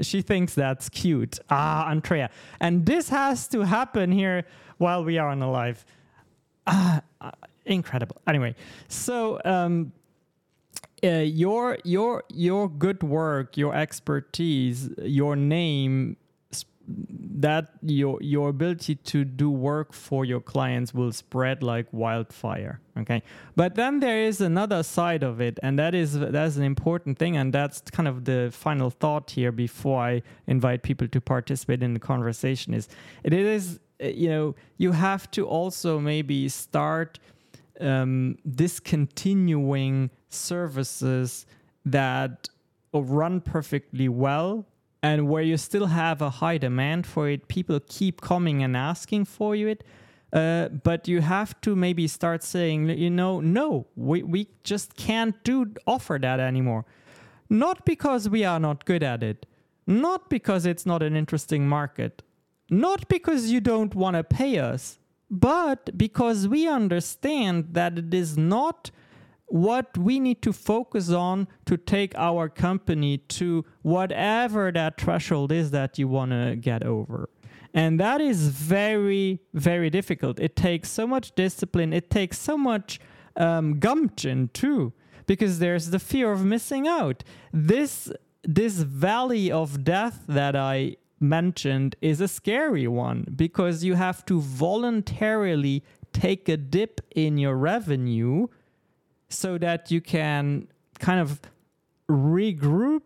she 0.00 0.22
thinks 0.22 0.54
that's 0.54 0.88
cute. 0.88 1.38
Ah, 1.50 1.88
Andrea, 1.88 2.30
and 2.60 2.86
this 2.86 3.08
has 3.08 3.48
to 3.48 3.62
happen 3.62 4.12
here 4.12 4.44
while 4.78 5.04
we 5.04 5.18
are 5.18 5.28
on 5.28 5.42
a 5.42 5.50
live. 5.50 5.84
Ah, 6.66 7.02
uh, 7.20 7.30
incredible. 7.66 8.16
Anyway, 8.26 8.54
so. 8.88 9.40
Um, 9.44 9.92
uh, 11.04 11.08
your 11.08 11.78
your 11.84 12.24
your 12.28 12.68
good 12.68 13.02
work, 13.02 13.56
your 13.56 13.74
expertise, 13.74 14.90
your 14.98 15.36
name 15.36 16.16
that 16.88 17.70
your 17.82 18.20
your 18.22 18.48
ability 18.48 18.94
to 18.96 19.24
do 19.24 19.50
work 19.50 19.92
for 19.92 20.24
your 20.24 20.40
clients 20.40 20.92
will 20.92 21.12
spread 21.12 21.62
like 21.62 21.86
wildfire 21.92 22.80
okay? 22.98 23.22
But 23.56 23.76
then 23.76 24.00
there 24.00 24.22
is 24.22 24.40
another 24.40 24.82
side 24.82 25.22
of 25.22 25.40
it 25.40 25.58
and 25.62 25.78
that 25.78 25.94
is 25.94 26.18
that's 26.18 26.56
an 26.56 26.64
important 26.64 27.18
thing 27.18 27.36
and 27.36 27.52
that's 27.52 27.80
kind 27.80 28.08
of 28.08 28.24
the 28.24 28.50
final 28.52 28.90
thought 28.90 29.30
here 29.30 29.52
before 29.52 30.02
i 30.02 30.22
invite 30.46 30.82
people 30.82 31.08
to 31.08 31.20
participate 31.20 31.82
in 31.82 31.94
the 31.94 32.00
conversation 32.00 32.74
is 32.74 32.88
it 33.22 33.32
is 33.32 33.78
you 34.00 34.28
know 34.28 34.54
you 34.76 34.92
have 34.92 35.30
to 35.30 35.46
also 35.46 36.00
maybe 36.00 36.48
start 36.48 37.18
um, 37.80 38.36
discontinuing 38.54 40.10
services 40.34 41.46
that 41.84 42.48
run 42.92 43.40
perfectly 43.40 44.08
well 44.08 44.66
and 45.02 45.28
where 45.28 45.42
you 45.42 45.56
still 45.56 45.86
have 45.86 46.22
a 46.22 46.30
high 46.30 46.58
demand 46.58 47.06
for 47.06 47.28
it, 47.28 47.48
people 47.48 47.80
keep 47.88 48.20
coming 48.20 48.62
and 48.62 48.76
asking 48.76 49.24
for 49.24 49.56
you 49.56 49.68
it. 49.68 49.84
Uh, 50.32 50.68
but 50.68 51.06
you 51.08 51.20
have 51.20 51.60
to 51.60 51.76
maybe 51.76 52.06
start 52.08 52.42
saying, 52.42 52.88
you 52.88 53.10
know, 53.10 53.40
no, 53.40 53.86
we, 53.96 54.22
we 54.22 54.48
just 54.64 54.96
can't 54.96 55.42
do 55.44 55.66
offer 55.86 56.18
that 56.20 56.40
anymore. 56.40 56.86
Not 57.50 57.84
because 57.84 58.30
we 58.30 58.44
are 58.44 58.58
not 58.58 58.86
good 58.86 59.02
at 59.02 59.22
it, 59.22 59.44
not 59.86 60.30
because 60.30 60.64
it's 60.64 60.86
not 60.86 61.02
an 61.02 61.16
interesting 61.16 61.68
market, 61.68 62.22
not 62.70 63.08
because 63.08 63.50
you 63.50 63.60
don't 63.60 63.94
want 63.94 64.16
to 64.16 64.24
pay 64.24 64.58
us, 64.58 64.98
but 65.30 65.98
because 65.98 66.48
we 66.48 66.66
understand 66.66 67.68
that 67.72 67.98
it 67.98 68.14
is 68.14 68.38
not 68.38 68.90
what 69.52 69.98
we 69.98 70.18
need 70.18 70.40
to 70.40 70.50
focus 70.50 71.10
on 71.10 71.46
to 71.66 71.76
take 71.76 72.14
our 72.16 72.48
company 72.48 73.18
to 73.18 73.62
whatever 73.82 74.72
that 74.72 74.98
threshold 74.98 75.52
is 75.52 75.72
that 75.72 75.98
you 75.98 76.08
want 76.08 76.30
to 76.30 76.56
get 76.56 76.82
over. 76.82 77.28
And 77.74 78.00
that 78.00 78.22
is 78.22 78.48
very, 78.48 79.40
very 79.52 79.90
difficult. 79.90 80.40
It 80.40 80.56
takes 80.56 80.90
so 80.90 81.06
much 81.06 81.34
discipline, 81.34 81.92
it 81.92 82.08
takes 82.08 82.38
so 82.38 82.56
much 82.56 82.98
um, 83.36 83.78
gumption 83.78 84.48
too, 84.54 84.94
because 85.26 85.58
there's 85.58 85.90
the 85.90 85.98
fear 85.98 86.32
of 86.32 86.42
missing 86.46 86.88
out. 86.88 87.22
This 87.52 88.10
this 88.44 88.78
valley 88.78 89.52
of 89.52 89.84
death 89.84 90.24
that 90.28 90.56
I 90.56 90.96
mentioned 91.20 91.94
is 92.00 92.22
a 92.22 92.26
scary 92.26 92.88
one 92.88 93.26
because 93.36 93.84
you 93.84 93.94
have 93.94 94.24
to 94.26 94.40
voluntarily 94.40 95.84
take 96.14 96.48
a 96.48 96.56
dip 96.56 97.02
in 97.14 97.36
your 97.36 97.54
revenue 97.54 98.48
so 99.32 99.58
that 99.58 99.90
you 99.90 100.00
can 100.00 100.68
kind 100.98 101.20
of 101.20 101.40
regroup 102.08 103.02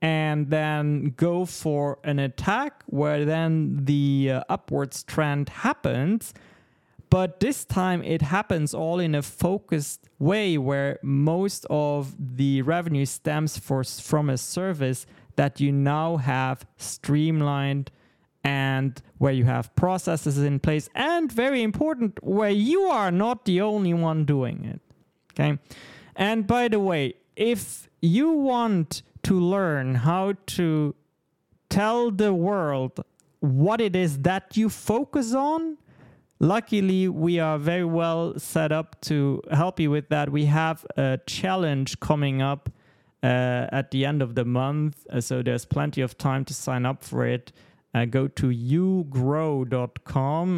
and 0.00 0.50
then 0.50 1.14
go 1.16 1.44
for 1.44 1.98
an 2.04 2.18
attack 2.18 2.84
where 2.86 3.24
then 3.24 3.84
the 3.84 4.30
uh, 4.32 4.42
upwards 4.48 5.02
trend 5.02 5.48
happens. 5.48 6.32
But 7.10 7.40
this 7.40 7.64
time 7.64 8.02
it 8.04 8.22
happens 8.22 8.74
all 8.74 9.00
in 9.00 9.14
a 9.14 9.22
focused 9.22 10.08
way 10.18 10.58
where 10.58 10.98
most 11.02 11.66
of 11.70 12.14
the 12.18 12.62
revenue 12.62 13.06
stems 13.06 13.58
for, 13.58 13.82
from 13.82 14.30
a 14.30 14.36
service 14.36 15.06
that 15.36 15.60
you 15.60 15.72
now 15.72 16.18
have 16.18 16.66
streamlined 16.76 17.90
and 18.44 19.00
where 19.18 19.32
you 19.32 19.44
have 19.44 19.74
processes 19.74 20.38
in 20.38 20.60
place 20.60 20.88
and 20.94 21.32
very 21.32 21.62
important 21.62 22.22
where 22.22 22.50
you 22.50 22.82
are 22.82 23.10
not 23.10 23.44
the 23.44 23.60
only 23.60 23.94
one 23.94 24.24
doing 24.24 24.64
it 24.64 24.80
Okay. 25.38 25.58
And 26.16 26.46
by 26.46 26.68
the 26.68 26.80
way, 26.80 27.14
if 27.36 27.88
you 28.00 28.30
want 28.30 29.02
to 29.22 29.38
learn 29.38 29.94
how 29.96 30.34
to 30.46 30.94
tell 31.68 32.10
the 32.10 32.34
world 32.34 33.04
what 33.40 33.80
it 33.80 33.94
is 33.94 34.18
that 34.20 34.56
you 34.56 34.68
focus 34.68 35.32
on, 35.34 35.78
luckily 36.40 37.08
we 37.08 37.38
are 37.38 37.58
very 37.58 37.84
well 37.84 38.36
set 38.38 38.72
up 38.72 39.00
to 39.02 39.42
help 39.52 39.78
you 39.78 39.90
with 39.90 40.08
that. 40.08 40.30
We 40.30 40.46
have 40.46 40.84
a 40.96 41.20
challenge 41.26 42.00
coming 42.00 42.42
up 42.42 42.68
uh, 43.22 43.66
at 43.72 43.92
the 43.92 44.04
end 44.04 44.22
of 44.22 44.34
the 44.34 44.44
month, 44.44 45.06
uh, 45.10 45.20
so 45.20 45.42
there's 45.42 45.64
plenty 45.64 46.00
of 46.00 46.16
time 46.18 46.44
to 46.46 46.54
sign 46.54 46.86
up 46.86 47.02
for 47.02 47.26
it. 47.26 47.52
Uh, 47.94 48.04
go 48.04 48.28
to 48.28 48.48
yougrow.com 48.48 49.70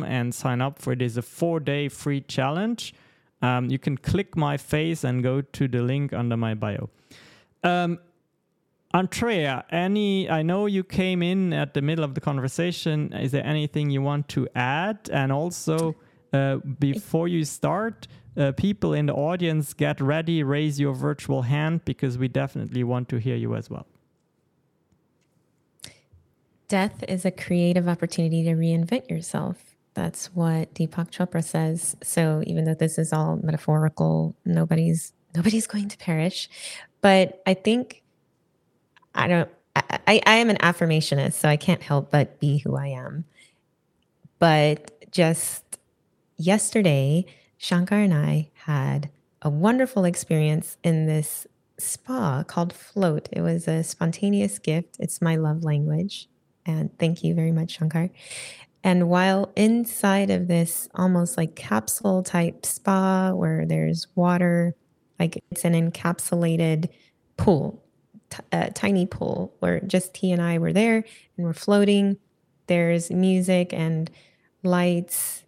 and 0.02 0.34
sign 0.34 0.60
up 0.60 0.78
for 0.78 0.92
it. 0.92 1.00
It's 1.00 1.16
a 1.16 1.22
four 1.22 1.60
day 1.60 1.88
free 1.88 2.20
challenge 2.20 2.92
um, 3.42 3.70
you 3.70 3.78
can 3.78 3.96
click 3.96 4.36
my 4.36 4.56
face 4.56 5.04
and 5.04 5.22
go 5.22 5.40
to 5.40 5.68
the 5.68 5.82
link 5.82 6.12
under 6.12 6.36
my 6.36 6.54
bio. 6.54 6.90
Um, 7.62 7.98
Andrea, 8.92 9.64
any? 9.70 10.28
I 10.28 10.42
know 10.42 10.66
you 10.66 10.82
came 10.82 11.22
in 11.22 11.52
at 11.52 11.74
the 11.74 11.82
middle 11.82 12.04
of 12.04 12.14
the 12.14 12.20
conversation. 12.20 13.12
Is 13.12 13.30
there 13.30 13.46
anything 13.46 13.90
you 13.90 14.02
want 14.02 14.28
to 14.30 14.48
add? 14.56 15.08
And 15.12 15.30
also, 15.30 15.94
uh, 16.32 16.56
before 16.56 17.28
you 17.28 17.44
start, 17.44 18.08
uh, 18.36 18.52
people 18.52 18.92
in 18.92 19.06
the 19.06 19.14
audience, 19.14 19.74
get 19.74 20.00
ready, 20.00 20.42
raise 20.42 20.80
your 20.80 20.92
virtual 20.92 21.42
hand 21.42 21.84
because 21.84 22.18
we 22.18 22.26
definitely 22.26 22.82
want 22.82 23.08
to 23.10 23.18
hear 23.18 23.36
you 23.36 23.54
as 23.54 23.70
well. 23.70 23.86
Death 26.66 27.04
is 27.08 27.24
a 27.24 27.30
creative 27.30 27.88
opportunity 27.88 28.44
to 28.44 28.50
reinvent 28.50 29.08
yourself. 29.10 29.69
That's 29.94 30.26
what 30.34 30.72
Deepak 30.74 31.10
Chopra 31.10 31.42
says. 31.42 31.96
So 32.02 32.42
even 32.46 32.64
though 32.64 32.74
this 32.74 32.98
is 32.98 33.12
all 33.12 33.36
metaphorical, 33.42 34.36
nobody's 34.44 35.12
nobody's 35.34 35.66
going 35.66 35.88
to 35.88 35.98
perish. 35.98 36.48
But 37.00 37.42
I 37.46 37.54
think 37.54 38.02
I 39.14 39.28
don't 39.28 39.50
I, 39.76 40.20
I 40.26 40.36
am 40.36 40.50
an 40.50 40.56
affirmationist, 40.58 41.34
so 41.34 41.48
I 41.48 41.56
can't 41.56 41.82
help 41.82 42.10
but 42.10 42.40
be 42.40 42.58
who 42.58 42.76
I 42.76 42.88
am. 42.88 43.24
But 44.38 45.10
just 45.10 45.78
yesterday, 46.36 47.26
Shankar 47.58 47.98
and 47.98 48.14
I 48.14 48.50
had 48.54 49.10
a 49.42 49.50
wonderful 49.50 50.04
experience 50.04 50.76
in 50.82 51.06
this 51.06 51.46
spa 51.78 52.42
called 52.42 52.72
Float. 52.72 53.28
It 53.32 53.40
was 53.40 53.68
a 53.68 53.82
spontaneous 53.82 54.58
gift. 54.58 54.96
It's 54.98 55.20
my 55.20 55.36
love 55.36 55.64
language. 55.64 56.28
And 56.66 56.96
thank 56.98 57.24
you 57.24 57.34
very 57.34 57.52
much, 57.52 57.72
Shankar. 57.72 58.10
And 58.82 59.08
while 59.08 59.52
inside 59.56 60.30
of 60.30 60.48
this 60.48 60.88
almost 60.94 61.36
like 61.36 61.54
capsule 61.54 62.22
type 62.22 62.64
spa 62.64 63.32
where 63.32 63.66
there's 63.66 64.06
water, 64.14 64.74
like 65.18 65.42
it's 65.50 65.64
an 65.64 65.74
encapsulated 65.74 66.88
pool, 67.36 67.82
t- 68.30 68.38
a 68.52 68.70
tiny 68.70 69.04
pool 69.04 69.54
where 69.60 69.80
just 69.80 70.16
he 70.16 70.32
and 70.32 70.40
I 70.40 70.58
were 70.58 70.72
there 70.72 71.04
and 71.36 71.46
we're 71.46 71.52
floating. 71.52 72.16
There's 72.68 73.10
music 73.10 73.72
and 73.74 74.10
lights 74.62 75.44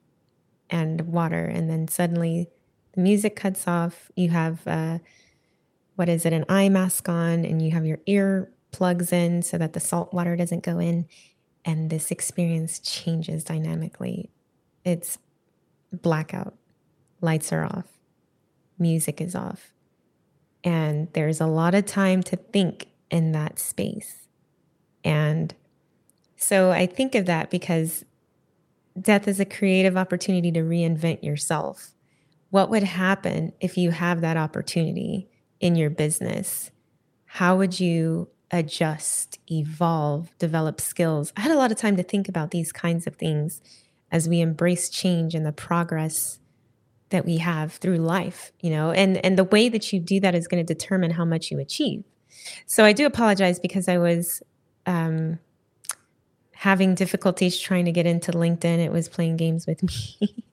and 0.68 1.00
water. 1.02 1.44
And 1.44 1.70
then 1.70 1.88
suddenly 1.88 2.48
the 2.92 3.00
music 3.00 3.36
cuts 3.36 3.66
off. 3.66 4.10
You 4.14 4.28
have, 4.30 4.66
uh, 4.66 4.98
what 5.96 6.08
is 6.08 6.26
it, 6.26 6.32
an 6.32 6.44
eye 6.48 6.68
mask 6.68 7.08
on, 7.08 7.44
and 7.44 7.62
you 7.62 7.70
have 7.70 7.86
your 7.86 8.00
ear 8.06 8.50
plugs 8.72 9.12
in 9.12 9.42
so 9.42 9.58
that 9.58 9.74
the 9.74 9.80
salt 9.80 10.12
water 10.12 10.34
doesn't 10.36 10.62
go 10.64 10.78
in 10.78 11.06
and 11.64 11.90
this 11.90 12.10
experience 12.10 12.78
changes 12.78 13.44
dynamically. 13.44 14.30
It's 14.84 15.18
blackout, 15.92 16.54
lights 17.20 17.52
are 17.52 17.64
off, 17.64 17.86
music 18.78 19.20
is 19.20 19.34
off. 19.34 19.72
And 20.64 21.08
there's 21.12 21.40
a 21.40 21.46
lot 21.46 21.74
of 21.74 21.86
time 21.86 22.22
to 22.24 22.36
think 22.36 22.86
in 23.10 23.32
that 23.32 23.58
space. 23.58 24.28
And 25.04 25.54
so 26.36 26.70
I 26.70 26.86
think 26.86 27.14
of 27.14 27.26
that 27.26 27.50
because 27.50 28.04
death 29.00 29.26
is 29.26 29.40
a 29.40 29.44
creative 29.44 29.96
opportunity 29.96 30.52
to 30.52 30.60
reinvent 30.60 31.22
yourself. 31.22 31.92
What 32.50 32.70
would 32.70 32.82
happen 32.82 33.52
if 33.60 33.78
you 33.78 33.90
have 33.90 34.20
that 34.20 34.36
opportunity 34.36 35.28
in 35.60 35.74
your 35.76 35.90
business? 35.90 36.70
How 37.24 37.56
would 37.56 37.80
you 37.80 38.28
adjust, 38.52 39.38
evolve, 39.50 40.30
develop 40.38 40.80
skills. 40.80 41.32
I 41.36 41.40
had 41.40 41.50
a 41.50 41.56
lot 41.56 41.72
of 41.72 41.78
time 41.78 41.96
to 41.96 42.02
think 42.02 42.28
about 42.28 42.50
these 42.50 42.70
kinds 42.70 43.06
of 43.06 43.16
things 43.16 43.60
as 44.10 44.28
we 44.28 44.40
embrace 44.40 44.90
change 44.90 45.34
and 45.34 45.44
the 45.44 45.52
progress 45.52 46.38
that 47.08 47.24
we 47.24 47.38
have 47.38 47.72
through 47.72 47.96
life, 47.96 48.52
you 48.60 48.70
know, 48.70 48.90
and 48.90 49.24
and 49.24 49.38
the 49.38 49.44
way 49.44 49.68
that 49.68 49.92
you 49.92 50.00
do 50.00 50.20
that 50.20 50.34
is 50.34 50.46
going 50.48 50.64
to 50.64 50.74
determine 50.74 51.10
how 51.10 51.24
much 51.24 51.50
you 51.50 51.58
achieve. 51.58 52.04
So 52.66 52.84
I 52.84 52.92
do 52.92 53.06
apologize 53.06 53.58
because 53.58 53.88
I 53.88 53.98
was 53.98 54.42
um, 54.86 55.38
having 56.52 56.94
difficulties 56.94 57.58
trying 57.58 57.86
to 57.86 57.92
get 57.92 58.06
into 58.06 58.32
LinkedIn. 58.32 58.78
It 58.78 58.92
was 58.92 59.08
playing 59.08 59.36
games 59.36 59.66
with 59.66 59.82
me. 60.20 60.44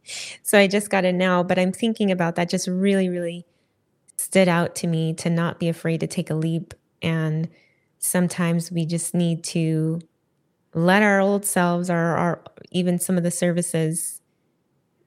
so 0.43 0.57
I 0.57 0.67
just 0.67 0.89
got 0.89 1.05
in 1.05 1.17
now, 1.17 1.43
but 1.43 1.59
I'm 1.59 1.71
thinking 1.71 2.11
about 2.11 2.35
that 2.35 2.49
just 2.49 2.67
really, 2.67 3.09
really 3.09 3.45
stood 4.17 4.47
out 4.47 4.75
to 4.75 4.87
me 4.87 5.13
to 5.13 5.29
not 5.29 5.59
be 5.59 5.69
afraid 5.69 6.01
to 6.01 6.07
take 6.07 6.29
a 6.29 6.35
leap 6.35 6.73
and 7.01 7.49
sometimes 7.99 8.71
we 8.71 8.85
just 8.85 9.13
need 9.13 9.43
to 9.43 9.99
let 10.73 11.03
our 11.03 11.19
old 11.19 11.45
selves 11.45 11.89
or, 11.89 12.17
or 12.17 12.43
even 12.71 12.99
some 12.99 13.17
of 13.17 13.23
the 13.23 13.31
services 13.31 14.21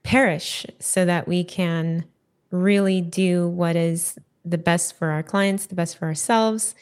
perish 0.02 0.66
so 0.78 1.04
that 1.04 1.26
we 1.26 1.44
can 1.44 2.04
really 2.50 3.00
do 3.00 3.48
what 3.48 3.76
is 3.76 4.18
the 4.44 4.58
best 4.58 4.96
for 4.96 5.10
our 5.10 5.22
clients, 5.22 5.66
the 5.66 5.74
best 5.74 5.96
for 5.96 6.06
ourselves, 6.06 6.74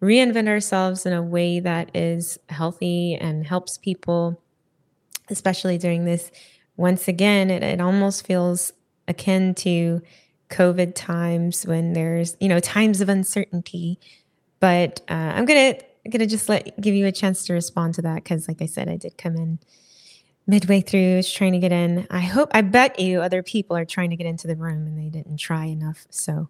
reinvent 0.00 0.48
ourselves 0.48 1.04
in 1.04 1.12
a 1.12 1.22
way 1.22 1.60
that 1.60 1.90
is 1.94 2.38
healthy 2.48 3.14
and 3.14 3.46
helps 3.46 3.78
people, 3.78 4.40
especially 5.28 5.76
during 5.76 6.04
this. 6.04 6.30
Once 6.76 7.08
again, 7.08 7.50
it, 7.50 7.62
it 7.62 7.80
almost 7.80 8.26
feels 8.26 8.72
akin 9.08 9.54
to 9.54 10.00
COVID 10.50 10.94
times 10.94 11.66
when 11.66 11.92
there's, 11.92 12.36
you 12.40 12.48
know, 12.48 12.60
times 12.60 13.00
of 13.00 13.08
uncertainty. 13.08 13.98
But 14.60 15.00
uh, 15.08 15.14
I'm 15.14 15.44
gonna 15.44 15.74
gonna 16.10 16.26
just 16.26 16.48
let 16.48 16.80
give 16.80 16.94
you 16.94 17.06
a 17.06 17.12
chance 17.12 17.44
to 17.46 17.52
respond 17.52 17.94
to 17.94 18.02
that 18.02 18.16
because, 18.16 18.48
like 18.48 18.62
I 18.62 18.66
said, 18.66 18.88
I 18.88 18.96
did 18.96 19.18
come 19.18 19.36
in 19.36 19.58
midway 20.48 20.80
through, 20.80 21.16
was 21.16 21.30
trying 21.30 21.52
to 21.52 21.58
get 21.58 21.70
in. 21.70 22.06
I 22.10 22.20
hope, 22.20 22.50
I 22.54 22.62
bet 22.62 22.98
you 22.98 23.20
other 23.20 23.42
people 23.42 23.76
are 23.76 23.84
trying 23.84 24.10
to 24.10 24.16
get 24.16 24.26
into 24.26 24.46
the 24.46 24.56
room 24.56 24.86
and 24.86 24.98
they 24.98 25.10
didn't 25.10 25.36
try 25.36 25.66
enough. 25.66 26.06
So, 26.08 26.48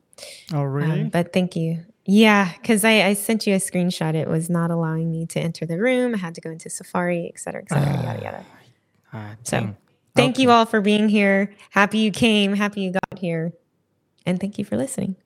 oh 0.55 0.63
really? 0.63 1.03
Um, 1.03 1.09
but 1.09 1.33
thank 1.33 1.57
you. 1.57 1.85
Yeah, 2.07 2.53
because 2.53 2.85
I, 2.85 3.03
I 3.03 3.15
sent 3.15 3.47
you 3.47 3.55
a 3.55 3.59
screenshot. 3.59 4.15
It 4.15 4.29
was 4.29 4.49
not 4.49 4.71
allowing 4.71 5.11
me 5.11 5.27
to 5.27 5.41
enter 5.41 5.67
the 5.67 5.79
room. 5.79 6.15
I 6.15 6.19
had 6.19 6.35
to 6.37 6.41
go 6.41 6.49
into 6.49 6.71
Safari, 6.71 7.31
et 7.35 7.39
cetera, 7.39 7.63
et 7.63 7.69
cetera, 7.69 7.93
uh, 7.93 8.03
yada 8.03 8.23
yada. 8.23 8.47
Uh, 9.13 9.35
so, 9.43 9.75
thank 10.15 10.37
okay. 10.37 10.43
you 10.43 10.51
all 10.51 10.65
for 10.65 10.81
being 10.81 11.09
here. 11.09 11.53
Happy 11.71 11.99
you 11.99 12.13
came. 12.13 12.55
Happy 12.55 12.83
you 12.83 12.93
got 12.93 13.19
here 13.19 13.53
and 14.25 14.41
thank 14.41 14.59
you 14.59 14.65
for 14.65 14.77
listening. 14.77 15.17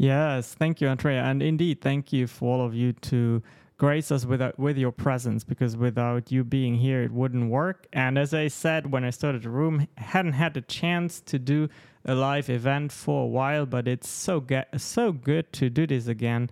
Yes, 0.00 0.54
thank 0.54 0.80
you, 0.80 0.88
Andrea. 0.88 1.22
And 1.22 1.42
indeed, 1.42 1.82
thank 1.82 2.10
you 2.10 2.26
for 2.26 2.54
all 2.54 2.64
of 2.64 2.74
you 2.74 2.94
to 2.94 3.42
grace 3.76 4.10
us 4.10 4.24
with, 4.24 4.40
with 4.56 4.78
your 4.78 4.92
presence 4.92 5.44
because 5.44 5.76
without 5.76 6.32
you 6.32 6.42
being 6.42 6.76
here, 6.76 7.02
it 7.02 7.12
wouldn't 7.12 7.50
work. 7.50 7.86
And 7.92 8.16
as 8.16 8.32
I 8.32 8.48
said 8.48 8.92
when 8.92 9.04
I 9.04 9.10
started 9.10 9.42
the 9.42 9.50
room, 9.50 9.86
hadn't 9.98 10.32
had 10.32 10.54
the 10.54 10.62
chance 10.62 11.20
to 11.26 11.38
do 11.38 11.68
a 12.06 12.14
live 12.14 12.48
event 12.48 12.92
for 12.92 13.24
a 13.24 13.26
while, 13.26 13.66
but 13.66 13.86
it's 13.86 14.08
so, 14.08 14.40
get, 14.40 14.68
so 14.80 15.12
good 15.12 15.52
to 15.52 15.68
do 15.68 15.86
this 15.86 16.06
again. 16.06 16.48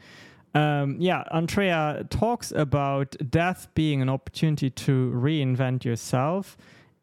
Um, 0.55 0.97
yeah, 0.99 1.25
Andrea 1.31 2.07
talks 2.11 2.53
about 2.53 3.17
death 3.31 3.69
being 3.73 4.03
an 4.03 4.11
opportunity 4.11 4.69
to 4.69 5.11
reinvent 5.17 5.85
yourself. 5.87 6.59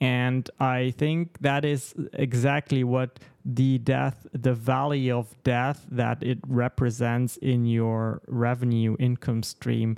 And 0.05 0.47
I 0.59 0.93
think 0.95 1.39
that 1.39 1.65
is 1.65 1.95
exactly 2.13 2.83
what 2.83 3.19
the 3.43 3.79
death, 3.79 4.27
the 4.33 4.53
valley 4.53 5.09
of 5.09 5.33
death 5.43 5.87
that 5.89 6.21
it 6.21 6.37
represents 6.47 7.37
in 7.37 7.65
your 7.65 8.21
revenue 8.27 8.95
income 8.99 9.41
stream. 9.41 9.97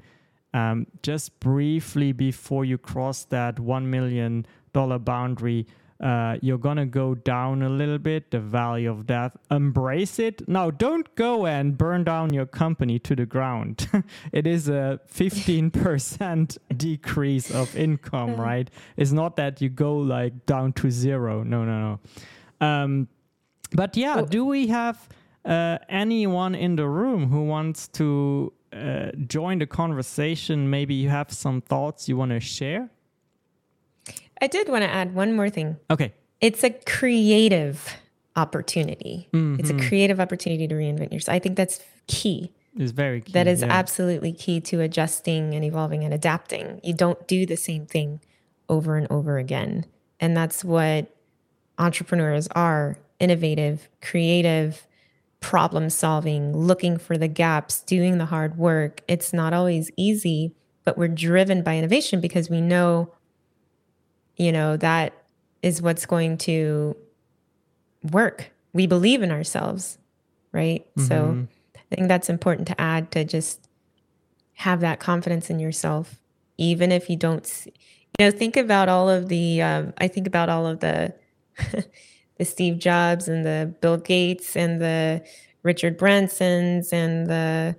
Um, 0.54 0.88
just 1.04 1.38
briefly 1.42 2.14
before 2.14 2.64
you 2.64 2.78
cross 2.78 3.26
that 3.26 3.58
$1 3.58 3.84
million 3.84 4.46
boundary, 4.72 5.68
uh, 6.00 6.38
you're 6.42 6.60
gonna 6.60 6.86
go 6.86 7.16
down 7.16 7.64
a 7.64 7.70
little 7.70 7.98
bit 7.98 8.30
the 8.32 8.40
valley 8.40 8.86
of 8.86 9.08
death. 9.08 9.36
Embrace 9.50 10.20
it. 10.20 10.48
Now 10.48 10.70
don't 10.70 11.14
go 11.16 11.46
and 11.48 11.78
burn 11.78 12.04
down 12.04 12.34
your 12.34 12.46
company 12.46 13.00
to 13.00 13.16
the 13.16 13.26
ground. 13.26 13.88
It 14.32 14.46
is 14.46 14.70
a 14.70 15.00
15% 15.14 16.58
decrease 16.78 17.52
of 17.52 17.76
income 17.76 18.36
right? 18.48 18.70
It's 18.96 19.12
not 19.12 19.36
that 19.38 19.62
you 19.62 19.70
go 19.70 19.98
like 19.98 20.46
down 20.46 20.74
to 20.74 20.92
zero. 20.92 21.44
No 21.44 21.66
no 21.66 22.00
no. 22.62 22.66
Um, 22.66 23.08
but 23.72 23.98
yeah 23.98 24.22
do 24.22 24.46
we 24.46 24.68
have 24.68 25.10
uh, 25.46 25.78
anyone 25.90 26.54
in 26.56 26.76
the 26.76 26.88
room 26.88 27.30
who 27.30 27.46
wants 27.46 27.88
to 27.88 28.54
uh, 28.74 29.12
join 29.28 29.58
the 29.58 29.68
conversation? 29.68 30.70
Maybe 30.70 30.94
you 30.94 31.10
have 31.10 31.32
some 31.32 31.62
thoughts 31.62 32.08
you 32.08 32.18
want 32.18 32.32
to 32.32 32.40
share 32.40 32.90
I 34.42 34.48
did 34.48 34.70
want 34.70 34.84
to 34.84 34.90
add 34.90 35.14
one 35.14 35.36
more 35.36 35.50
thing. 35.50 35.78
Okay. 35.90 36.14
It's 36.42 36.64
a 36.64 36.70
creative 36.70 37.96
opportunity. 38.36 39.28
Mm-hmm. 39.34 39.60
It's 39.60 39.70
a 39.70 39.74
mm-hmm. 39.74 39.88
creative 39.88 40.20
opportunity 40.20 40.68
to 40.68 40.76
reinvent 40.76 41.12
yourself. 41.12 41.36
I 41.36 41.40
think 41.40 41.58
that's 41.58 41.82
key. 42.08 42.54
Is 42.78 42.92
very 42.92 43.22
key. 43.22 43.32
That 43.32 43.48
is 43.48 43.62
yeah. 43.62 43.70
absolutely 43.70 44.32
key 44.32 44.62
to 44.62 44.82
adjusting 44.82 45.56
and 45.56 45.66
evolving 45.66 46.04
and 46.04 46.14
adapting. 46.14 46.80
You 46.84 46.94
don't 46.94 47.28
do 47.28 47.48
the 47.48 47.58
same 47.58 47.88
thing 47.88 48.20
over 48.70 48.96
and 48.98 49.08
over 49.10 49.40
again. 49.40 49.86
And 50.20 50.38
that's 50.38 50.64
what 50.64 51.08
entrepreneurs 51.80 52.48
are 52.50 52.98
innovative, 53.20 53.90
creative, 54.02 54.86
problem 55.40 55.90
solving, 55.90 56.56
looking 56.56 56.98
for 56.98 57.18
the 57.18 57.28
gaps, 57.28 57.82
doing 57.82 58.18
the 58.18 58.26
hard 58.26 58.58
work. 58.58 59.02
It's 59.08 59.34
not 59.34 59.54
always 59.54 59.90
easy, 59.98 60.54
but 60.84 60.98
we're 60.98 61.08
driven 61.08 61.64
by 61.64 61.78
innovation 61.78 62.22
because 62.22 62.50
we 62.50 62.62
know 62.62 63.14
you 64.38 64.52
know, 64.52 64.78
that 64.78 65.14
is 65.62 65.82
what's 65.82 66.06
going 66.06 66.38
to 66.38 66.96
work. 68.12 68.52
We 68.74 68.88
believe 68.88 69.22
in 69.22 69.32
ourselves, 69.32 69.98
right? 70.52 70.86
Mm-hmm. 70.96 71.08
So 71.08 71.48
I 71.76 71.96
think 71.96 72.08
that's 72.08 72.30
important 72.30 72.68
to 72.70 72.80
add 72.80 73.12
to 73.12 73.26
just 73.26 73.68
have 74.54 74.82
that 74.82 75.00
confidence 75.00 75.50
in 75.50 75.60
yourself, 75.60 76.20
even 76.58 76.92
if 76.92 77.10
you 77.10 77.16
don't, 77.16 77.46
see, 77.46 77.74
you 78.20 78.26
know, 78.26 78.32
think 78.32 78.58
about 78.58 78.90
all 78.90 79.10
of 79.10 79.30
the, 79.30 79.62
um, 79.62 79.94
I 79.98 80.08
think 80.08 80.28
about 80.28 80.50
all 80.50 80.66
of 80.66 80.80
the, 80.80 81.14
the 82.38 82.46
Steve 82.46 82.80
Jobs 82.80 83.28
and 83.28 83.46
the 83.46 83.74
Bill 83.82 83.98
Gates 83.98 84.56
and 84.56 84.82
the 84.82 85.24
Richard 85.64 85.98
Bransons 85.98 86.94
and 86.94 87.28
the, 87.28 87.76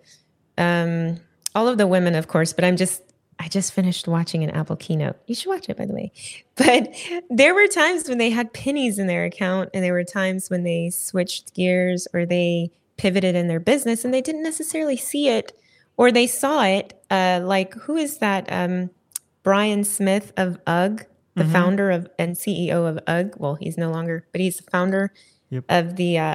um, 0.57 1.21
all 1.55 1.69
of 1.69 1.79
the 1.79 1.87
women, 1.87 2.15
of 2.15 2.29
course, 2.29 2.53
but 2.53 2.65
I'm 2.65 2.77
just 2.77 3.03
I 3.39 3.49
just 3.49 3.73
finished 3.73 4.09
watching 4.09 4.43
an 4.43 4.51
Apple 4.51 4.77
keynote. 4.77 5.17
You 5.27 5.35
should 5.35 5.49
watch 5.49 5.69
it, 5.69 5.77
by 5.77 5.87
the 5.87 5.95
way. 5.95 6.13
But 6.57 6.93
there 7.31 7.55
were 7.55 7.69
times 7.69 8.09
when 8.09 8.19
they 8.19 8.31
had 8.31 8.53
pennies 8.53 8.99
in 8.99 9.07
their 9.07 9.25
account, 9.25 9.71
and 9.73 9.85
there 9.85 9.93
were 9.93 10.05
times 10.05 10.51
when 10.51 10.65
they 10.65 10.91
switched 10.91 11.55
gears 11.55 12.09
or 12.13 12.27
they 12.27 12.71
pivoted 12.97 13.37
in 13.37 13.47
their 13.47 13.61
business 13.61 14.05
and 14.05 14.13
they 14.13 14.21
didn't 14.21 14.43
necessarily 14.43 14.97
see 14.97 15.29
it 15.29 15.57
or 15.97 16.11
they 16.11 16.27
saw 16.27 16.65
it. 16.65 17.01
Uh, 17.11 17.41
like, 17.45 17.75
who 17.75 17.97
is 17.97 18.19
that? 18.19 18.51
Um, 18.51 18.91
Brian 19.43 19.85
Smith 19.85 20.33
of 20.37 20.59
UGG, 20.67 21.07
the 21.35 21.43
mm-hmm. 21.43 21.53
founder 21.53 21.91
of 21.91 22.09
and 22.19 22.37
CEO 22.37 22.87
of 22.87 22.99
UGG. 23.07 23.37
Well, 23.39 23.55
he's 23.55 23.79
no 23.79 23.91
longer, 23.91 24.27
but 24.33 24.41
he's 24.41 24.59
the 24.59 24.71
founder 24.71 25.13
yep. 25.49 25.65
of 25.69 25.97
the 25.97 26.19
uh, 26.19 26.35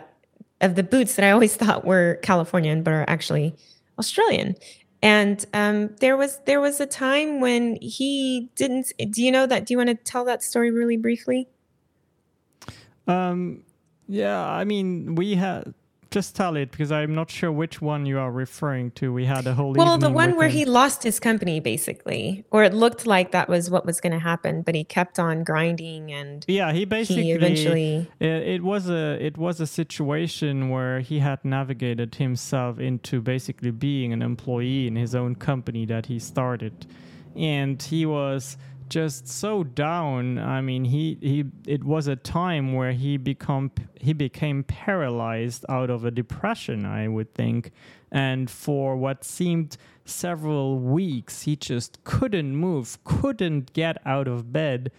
of 0.61 0.75
the 0.75 0.83
boots 0.83 1.15
that 1.15 1.25
I 1.25 1.31
always 1.31 1.55
thought 1.55 1.85
were 1.85 2.19
Californian, 2.23 2.81
but 2.81 2.91
are 2.91 3.05
actually 3.07 3.55
Australian. 3.99 4.55
And 5.03 5.45
um, 5.53 5.95
there 5.99 6.15
was 6.15 6.39
there 6.45 6.61
was 6.61 6.79
a 6.79 6.85
time 6.85 7.41
when 7.41 7.77
he 7.81 8.49
didn't. 8.55 8.93
Do 9.11 9.21
you 9.21 9.33
know 9.33 9.45
that? 9.45 9.65
Do 9.65 9.73
you 9.73 9.77
want 9.77 9.89
to 9.89 9.95
tell 9.95 10.23
that 10.23 10.41
story 10.41 10.71
really 10.71 10.95
briefly? 10.95 11.49
Um, 13.05 13.65
yeah, 14.07 14.41
I 14.41 14.63
mean, 14.63 15.15
we 15.15 15.35
had 15.35 15.73
just 16.13 16.35
tell 16.35 16.55
it 16.55 16.71
because 16.71 16.91
I'm 16.91 17.15
not 17.15 17.31
sure 17.31 17.51
which 17.51 17.81
one 17.81 18.05
you 18.05 18.19
are 18.19 18.31
referring 18.31 18.91
to. 18.91 19.11
We 19.11 19.25
had 19.25 19.47
a 19.47 19.53
whole 19.55 19.73
well, 19.73 19.97
the 19.97 20.11
one 20.11 20.37
where 20.37 20.47
him. 20.47 20.57
he 20.57 20.65
lost 20.65 21.01
his 21.01 21.19
company 21.19 21.59
basically, 21.59 22.45
or 22.51 22.63
it 22.63 22.73
looked 22.73 23.07
like 23.07 23.31
that 23.31 23.49
was 23.49 23.71
what 23.71 23.85
was 23.85 23.99
going 23.99 24.13
to 24.13 24.19
happen, 24.19 24.61
but 24.61 24.75
he 24.75 24.83
kept 24.83 25.17
on 25.17 25.43
grinding 25.43 26.11
and 26.11 26.45
yeah, 26.47 26.71
he 26.71 26.85
basically 26.85 27.23
he 27.23 27.31
eventually 27.31 28.07
it, 28.19 28.27
it, 28.27 28.63
was 28.63 28.89
a 28.89 29.17
it 29.25 29.37
was 29.37 29.59
a 29.59 29.67
situation 29.67 30.69
where 30.69 30.99
he 30.99 31.17
had 31.19 31.43
navigated 31.43 32.15
himself 32.15 32.79
into 32.79 33.19
basically 33.19 33.71
being 33.71 34.13
an 34.13 34.21
employee 34.21 34.85
in 34.85 34.95
his 34.95 35.15
own 35.15 35.33
company 35.33 35.85
that 35.87 36.05
he 36.05 36.19
started, 36.19 36.85
and 37.35 37.81
he 37.81 38.05
was 38.05 38.55
just 38.93 39.27
so 39.27 39.63
down. 39.63 40.37
I 40.37 40.61
mean, 40.61 40.85
he 40.85 41.17
he 41.19 41.45
it 41.65 41.83
was 41.83 42.05
a 42.05 42.15
time 42.15 42.73
where 42.73 42.91
he 42.91 43.17
become 43.17 43.71
he 43.99 44.13
became 44.13 44.63
paralyzed 44.63 45.65
out 45.67 45.89
of 45.89 46.05
a 46.05 46.11
depression, 46.11 46.85
I 46.85 47.07
would 47.07 47.33
think, 47.33 47.71
and 48.11 48.51
for 48.51 48.95
what 48.95 49.23
seemed 49.23 49.77
several 50.05 50.77
weeks, 50.77 51.41
he 51.41 51.55
just 51.55 52.03
couldn't 52.03 52.55
move, 52.55 53.03
couldn't 53.03 53.73
get 53.73 53.97
out 54.05 54.27
of 54.27 54.53
bed, 54.53 54.91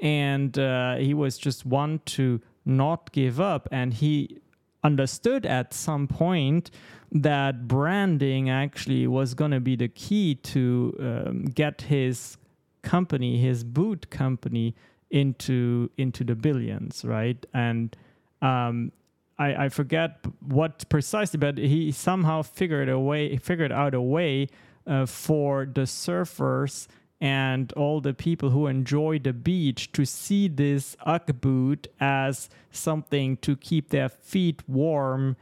and 0.00 0.58
uh, 0.58 0.96
he 0.96 1.12
was 1.12 1.36
just 1.36 1.66
one 1.66 2.00
to 2.16 2.40
not 2.64 3.12
give 3.12 3.38
up, 3.38 3.68
and 3.70 3.92
he 3.92 4.38
understood 4.82 5.44
at 5.44 5.74
some 5.74 6.08
point 6.08 6.70
that 7.12 7.68
branding 7.68 8.48
actually 8.48 9.06
was 9.06 9.34
going 9.34 9.50
to 9.50 9.60
be 9.60 9.76
the 9.76 9.88
key 9.88 10.36
to 10.36 10.96
um, 10.98 11.44
get 11.44 11.82
his 11.82 12.38
company, 12.82 13.38
his 13.38 13.64
boot 13.64 14.10
company, 14.10 14.74
into 15.10 15.90
into 15.98 16.24
the 16.24 16.34
billions, 16.34 17.04
right? 17.04 17.44
And 17.52 17.96
um, 18.40 18.92
I, 19.38 19.64
I 19.64 19.68
forget 19.68 20.24
what 20.40 20.88
precisely, 20.88 21.38
but 21.38 21.58
he 21.58 21.92
somehow 21.92 22.42
figured 22.42 22.88
a 22.88 22.98
way, 22.98 23.36
figured 23.36 23.72
out 23.72 23.94
a 23.94 24.00
way 24.00 24.48
uh, 24.86 25.06
for 25.06 25.66
the 25.66 25.82
surfers 25.82 26.88
and 27.20 27.72
all 27.74 28.00
the 28.00 28.14
people 28.14 28.50
who 28.50 28.66
enjoy 28.66 29.18
the 29.18 29.32
beach 29.32 29.92
to 29.92 30.04
see 30.04 30.48
this 30.48 30.96
UGG 31.06 31.40
boot 31.40 31.86
as 32.00 32.48
something 32.72 33.36
to 33.36 33.54
keep 33.54 33.90
their 33.90 34.08
feet 34.08 34.68
warm 34.68 35.36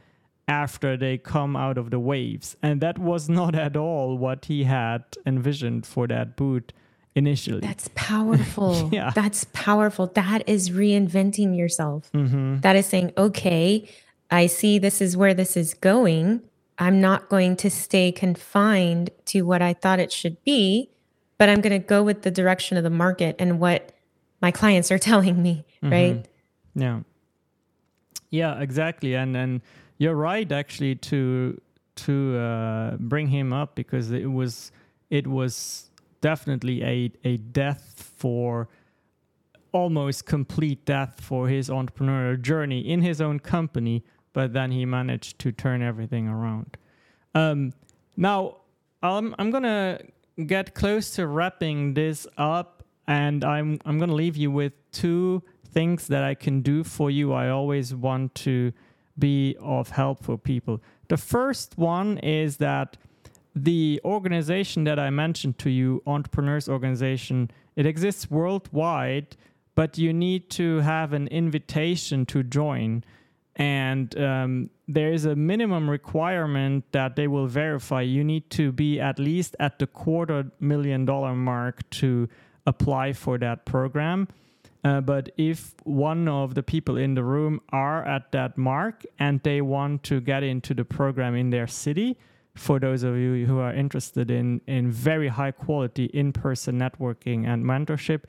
after 0.47 0.95
they 0.95 1.17
come 1.17 1.55
out 1.55 1.77
of 1.77 1.89
the 1.89 1.99
waves. 1.99 2.55
And 2.61 2.81
that 2.81 2.99
was 2.99 3.29
not 3.29 3.55
at 3.55 3.75
all 3.75 4.17
what 4.17 4.45
he 4.45 4.65
had 4.65 5.03
envisioned 5.25 5.87
for 5.87 6.07
that 6.07 6.35
boot 6.35 6.71
initially. 7.15 7.61
That's 7.61 7.89
powerful. 7.95 8.89
yeah. 8.93 9.11
That's 9.13 9.45
powerful. 9.53 10.07
That 10.07 10.47
is 10.47 10.69
reinventing 10.69 11.57
yourself. 11.57 12.11
Mm-hmm. 12.13 12.59
That 12.59 12.75
is 12.75 12.85
saying, 12.85 13.13
okay, 13.17 13.89
I 14.29 14.47
see 14.47 14.79
this 14.79 15.01
is 15.01 15.17
where 15.17 15.33
this 15.33 15.57
is 15.57 15.73
going. 15.73 16.41
I'm 16.77 17.01
not 17.01 17.29
going 17.29 17.57
to 17.57 17.69
stay 17.69 18.11
confined 18.11 19.11
to 19.25 19.41
what 19.43 19.61
I 19.61 19.73
thought 19.73 19.99
it 19.99 20.11
should 20.11 20.43
be, 20.43 20.89
but 21.37 21.49
I'm 21.49 21.61
going 21.61 21.79
to 21.79 21.85
go 21.85 22.01
with 22.01 22.23
the 22.23 22.31
direction 22.31 22.77
of 22.77 22.83
the 22.83 22.89
market 22.89 23.35
and 23.39 23.59
what 23.59 23.91
my 24.41 24.51
clients 24.51 24.91
are 24.91 24.97
telling 25.09 25.41
me, 25.41 25.65
mm-hmm. 25.83 25.91
right? 25.91 26.25
Yeah. 26.75 27.01
Yeah, 28.29 28.59
exactly. 28.61 29.13
And 29.13 29.35
and 29.35 29.61
you're 29.97 30.15
right 30.15 30.49
actually 30.51 30.95
to 30.95 31.59
to 31.97 32.37
uh, 32.37 32.95
bring 32.97 33.27
him 33.27 33.51
up 33.51 33.75
because 33.75 34.11
it 34.11 34.31
was 34.31 34.71
it 35.09 35.27
was 35.27 35.90
definitely 36.21 36.83
a 36.83 37.11
a 37.23 37.37
death 37.37 38.13
for 38.17 38.69
almost 39.71 40.25
complete 40.25 40.85
death 40.85 41.19
for 41.21 41.47
his 41.47 41.69
entrepreneurial 41.69 42.39
journey 42.41 42.79
in 42.79 43.01
his 43.01 43.21
own 43.21 43.39
company, 43.39 44.03
but 44.33 44.53
then 44.53 44.71
he 44.71 44.85
managed 44.85 45.39
to 45.39 45.51
turn 45.51 45.81
everything 45.81 46.27
around. 46.27 46.77
Um, 47.33 47.73
now, 48.17 48.57
I'm, 49.01 49.33
I'm 49.39 49.49
going 49.49 49.63
to 49.63 49.99
get 50.45 50.73
close 50.75 51.11
to 51.11 51.27
wrapping 51.27 51.93
this 51.93 52.27
up, 52.37 52.83
and 53.07 53.43
I'm, 53.43 53.79
I'm 53.85 53.97
going 53.97 54.09
to 54.09 54.15
leave 54.15 54.37
you 54.37 54.51
with 54.51 54.73
two 54.91 55.41
things 55.65 56.07
that 56.07 56.23
I 56.23 56.35
can 56.35 56.61
do 56.61 56.83
for 56.83 57.09
you. 57.09 57.33
I 57.33 57.49
always 57.49 57.95
want 57.95 58.35
to 58.35 58.73
be 59.17 59.55
of 59.59 59.89
help 59.89 60.23
for 60.23 60.37
people. 60.37 60.81
The 61.07 61.17
first 61.17 61.77
one 61.77 62.17
is 62.19 62.57
that 62.57 62.97
the 63.55 63.99
organization 64.05 64.83
that 64.85 64.99
I 64.99 65.09
mentioned 65.09 65.57
to 65.59 65.69
you, 65.69 66.01
Entrepreneurs 66.07 66.69
Organization, 66.69 67.51
it 67.75 67.85
exists 67.85 68.29
worldwide 68.31 69.35
but 69.75 69.97
you 69.97 70.13
need 70.13 70.49
to 70.51 70.79
have 70.79 71.13
an 71.13 71.27
invitation 71.27 72.25
to 72.27 72.43
join. 72.43 73.03
And 73.55 74.17
um, 74.19 74.69
there 74.87 75.13
is 75.13 75.25
a 75.25 75.35
minimum 75.35 75.89
requirement 75.89 76.85
that 76.91 77.15
they 77.15 77.27
will 77.27 77.47
verify. 77.47 78.01
You 78.01 78.23
need 78.23 78.49
to 78.51 78.71
be 78.71 78.99
at 78.99 79.19
least 79.19 79.55
at 79.59 79.79
the 79.79 79.87
quarter 79.87 80.51
million 80.59 81.05
dollar 81.05 81.35
mark 81.35 81.89
to 82.01 82.27
apply 82.65 83.13
for 83.13 83.37
that 83.37 83.65
program. 83.65 84.27
Uh, 84.83 84.99
but 84.99 85.29
if 85.37 85.75
one 85.83 86.27
of 86.27 86.55
the 86.55 86.63
people 86.63 86.97
in 86.97 87.13
the 87.13 87.23
room 87.23 87.61
are 87.69 88.03
at 88.03 88.31
that 88.31 88.57
mark 88.57 89.05
and 89.19 89.41
they 89.43 89.61
want 89.61 90.01
to 90.03 90.19
get 90.19 90.41
into 90.41 90.73
the 90.73 90.83
program 90.83 91.35
in 91.35 91.51
their 91.51 91.67
city, 91.67 92.17
for 92.55 92.79
those 92.79 93.03
of 93.03 93.17
you 93.17 93.45
who 93.45 93.59
are 93.59 93.73
interested 93.73 94.29
in, 94.29 94.61
in 94.67 94.91
very 94.91 95.29
high 95.29 95.51
quality 95.51 96.05
in 96.05 96.33
person 96.33 96.79
networking 96.79 97.47
and 97.47 97.63
mentorship, 97.63 98.23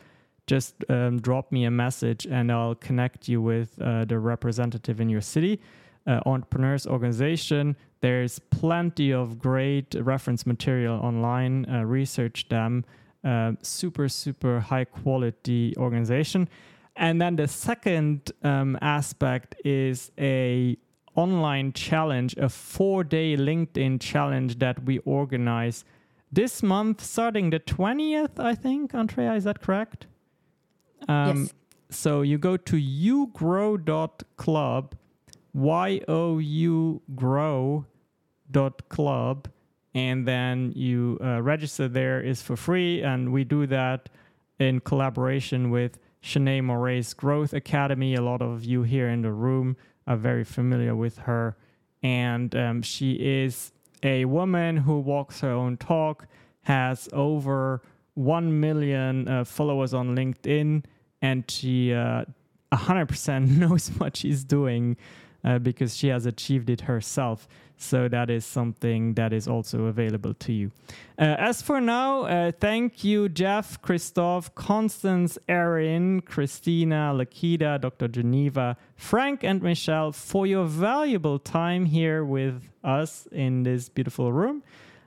just 0.46 0.74
um, 0.88 1.20
drop 1.20 1.50
me 1.52 1.64
a 1.64 1.70
message 1.70 2.26
and 2.26 2.50
I'll 2.50 2.74
connect 2.74 3.28
you 3.28 3.40
with 3.40 3.80
uh, 3.80 4.04
the 4.04 4.18
representative 4.18 5.00
in 5.00 5.08
your 5.08 5.20
city. 5.20 5.60
Uh, 6.04 6.18
entrepreneurs 6.26 6.84
organization. 6.84 7.76
There's 8.00 8.40
plenty 8.50 9.12
of 9.12 9.38
great 9.38 9.94
reference 9.94 10.44
material 10.46 10.98
online. 10.98 11.64
Uh, 11.70 11.84
research 11.84 12.48
them. 12.48 12.84
Uh, 13.22 13.52
super, 13.62 14.08
super 14.08 14.58
high 14.58 14.84
quality 14.84 15.74
organization. 15.76 16.48
And 16.96 17.22
then 17.22 17.36
the 17.36 17.46
second 17.46 18.32
um, 18.42 18.76
aspect 18.82 19.54
is 19.64 20.10
a 20.18 20.76
online 21.14 21.72
challenge, 21.72 22.34
a 22.36 22.48
four 22.48 23.04
day 23.04 23.36
LinkedIn 23.36 24.00
challenge 24.00 24.58
that 24.58 24.84
we 24.84 24.98
organize 25.00 25.84
this 26.32 26.62
month, 26.62 27.04
starting 27.04 27.50
the 27.50 27.60
20th, 27.60 28.38
I 28.38 28.54
think. 28.54 28.94
Andrea, 28.94 29.34
is 29.34 29.44
that 29.44 29.60
correct? 29.60 30.06
Um, 31.06 31.42
yes. 31.42 31.52
So 31.90 32.22
you 32.22 32.38
go 32.38 32.56
to 32.56 32.76
yougrow.club, 32.76 34.94
Y 35.52 36.00
O 36.08 36.38
U 36.38 37.02
grow.club, 37.14 37.84
and 39.94 40.26
then 40.26 40.72
you 40.74 41.18
uh, 41.22 41.42
register 41.42 41.88
there 41.88 42.22
is 42.22 42.40
for 42.40 42.56
free. 42.56 43.02
And 43.02 43.30
we 43.30 43.44
do 43.44 43.66
that 43.66 44.08
in 44.58 44.80
collaboration 44.80 45.70
with 45.70 45.98
Shanae 46.22 46.64
Moray's 46.64 47.12
Growth 47.12 47.52
Academy. 47.52 48.14
A 48.14 48.22
lot 48.22 48.40
of 48.40 48.64
you 48.64 48.84
here 48.84 49.10
in 49.10 49.20
the 49.20 49.32
room 49.32 49.76
are 50.12 50.16
very 50.16 50.44
familiar 50.44 50.94
with 50.94 51.18
her. 51.18 51.56
And 52.02 52.54
um, 52.54 52.82
she 52.82 53.12
is 53.12 53.72
a 54.02 54.24
woman 54.24 54.76
who 54.76 55.00
walks 55.00 55.40
her 55.40 55.50
own 55.50 55.76
talk, 55.76 56.26
has 56.62 57.08
over 57.12 57.82
1 58.14 58.60
million 58.60 59.28
uh, 59.28 59.44
followers 59.44 59.94
on 59.94 60.14
LinkedIn, 60.14 60.84
and 61.20 61.50
she 61.50 61.94
uh, 61.94 62.24
100% 62.72 63.48
knows 63.58 63.88
what 63.98 64.16
she's 64.16 64.44
doing 64.44 64.96
uh, 65.44 65.58
because 65.58 65.96
she 65.96 66.08
has 66.08 66.26
achieved 66.26 66.70
it 66.70 66.82
herself. 66.82 67.48
So 67.76 68.08
that 68.08 68.30
is 68.30 68.46
something 68.46 69.14
that 69.14 69.32
is 69.32 69.48
also 69.48 69.86
available 69.86 70.34
to 70.34 70.52
you. 70.52 70.70
Uh, 71.18 71.34
as 71.38 71.62
for 71.62 71.80
now, 71.80 72.22
uh, 72.22 72.52
thank 72.52 73.02
you, 73.02 73.28
Jeff, 73.28 73.82
Christoph, 73.82 74.54
Constance, 74.54 75.36
Erin, 75.48 76.20
Christina, 76.20 77.12
Lakita, 77.12 77.80
Dr. 77.80 78.06
Geneva, 78.06 78.76
Frank, 78.94 79.42
and 79.42 79.60
Michelle 79.62 80.12
for 80.12 80.46
your 80.46 80.64
valuable 80.64 81.40
time 81.40 81.86
here 81.86 82.24
with 82.24 82.62
us 82.84 83.26
in 83.32 83.64
this 83.64 83.88
beautiful 83.88 84.32
room. 84.32 84.62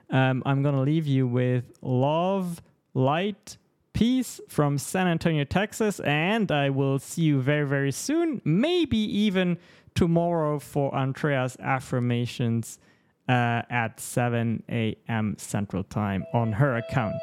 Um, 0.09 0.43
I'm 0.45 0.61
going 0.61 0.75
to 0.75 0.81
leave 0.81 1.07
you 1.07 1.27
with 1.27 1.63
love, 1.81 2.61
light, 2.93 3.57
peace 3.93 4.41
from 4.49 4.77
San 4.77 5.07
Antonio, 5.07 5.45
Texas, 5.45 6.01
and 6.01 6.51
I 6.51 6.69
will 6.69 6.99
see 6.99 7.21
you 7.21 7.41
very, 7.41 7.65
very 7.65 7.93
soon, 7.93 8.41
maybe 8.43 8.97
even 8.97 9.57
tomorrow 9.95 10.59
for 10.59 10.93
Andrea's 10.95 11.57
affirmations 11.59 12.79
uh, 13.27 13.63
at 13.69 13.99
7 13.99 14.63
a.m. 14.69 15.35
Central 15.37 15.83
Time 15.83 16.25
on 16.33 16.53
her 16.53 16.75
account. 16.75 17.15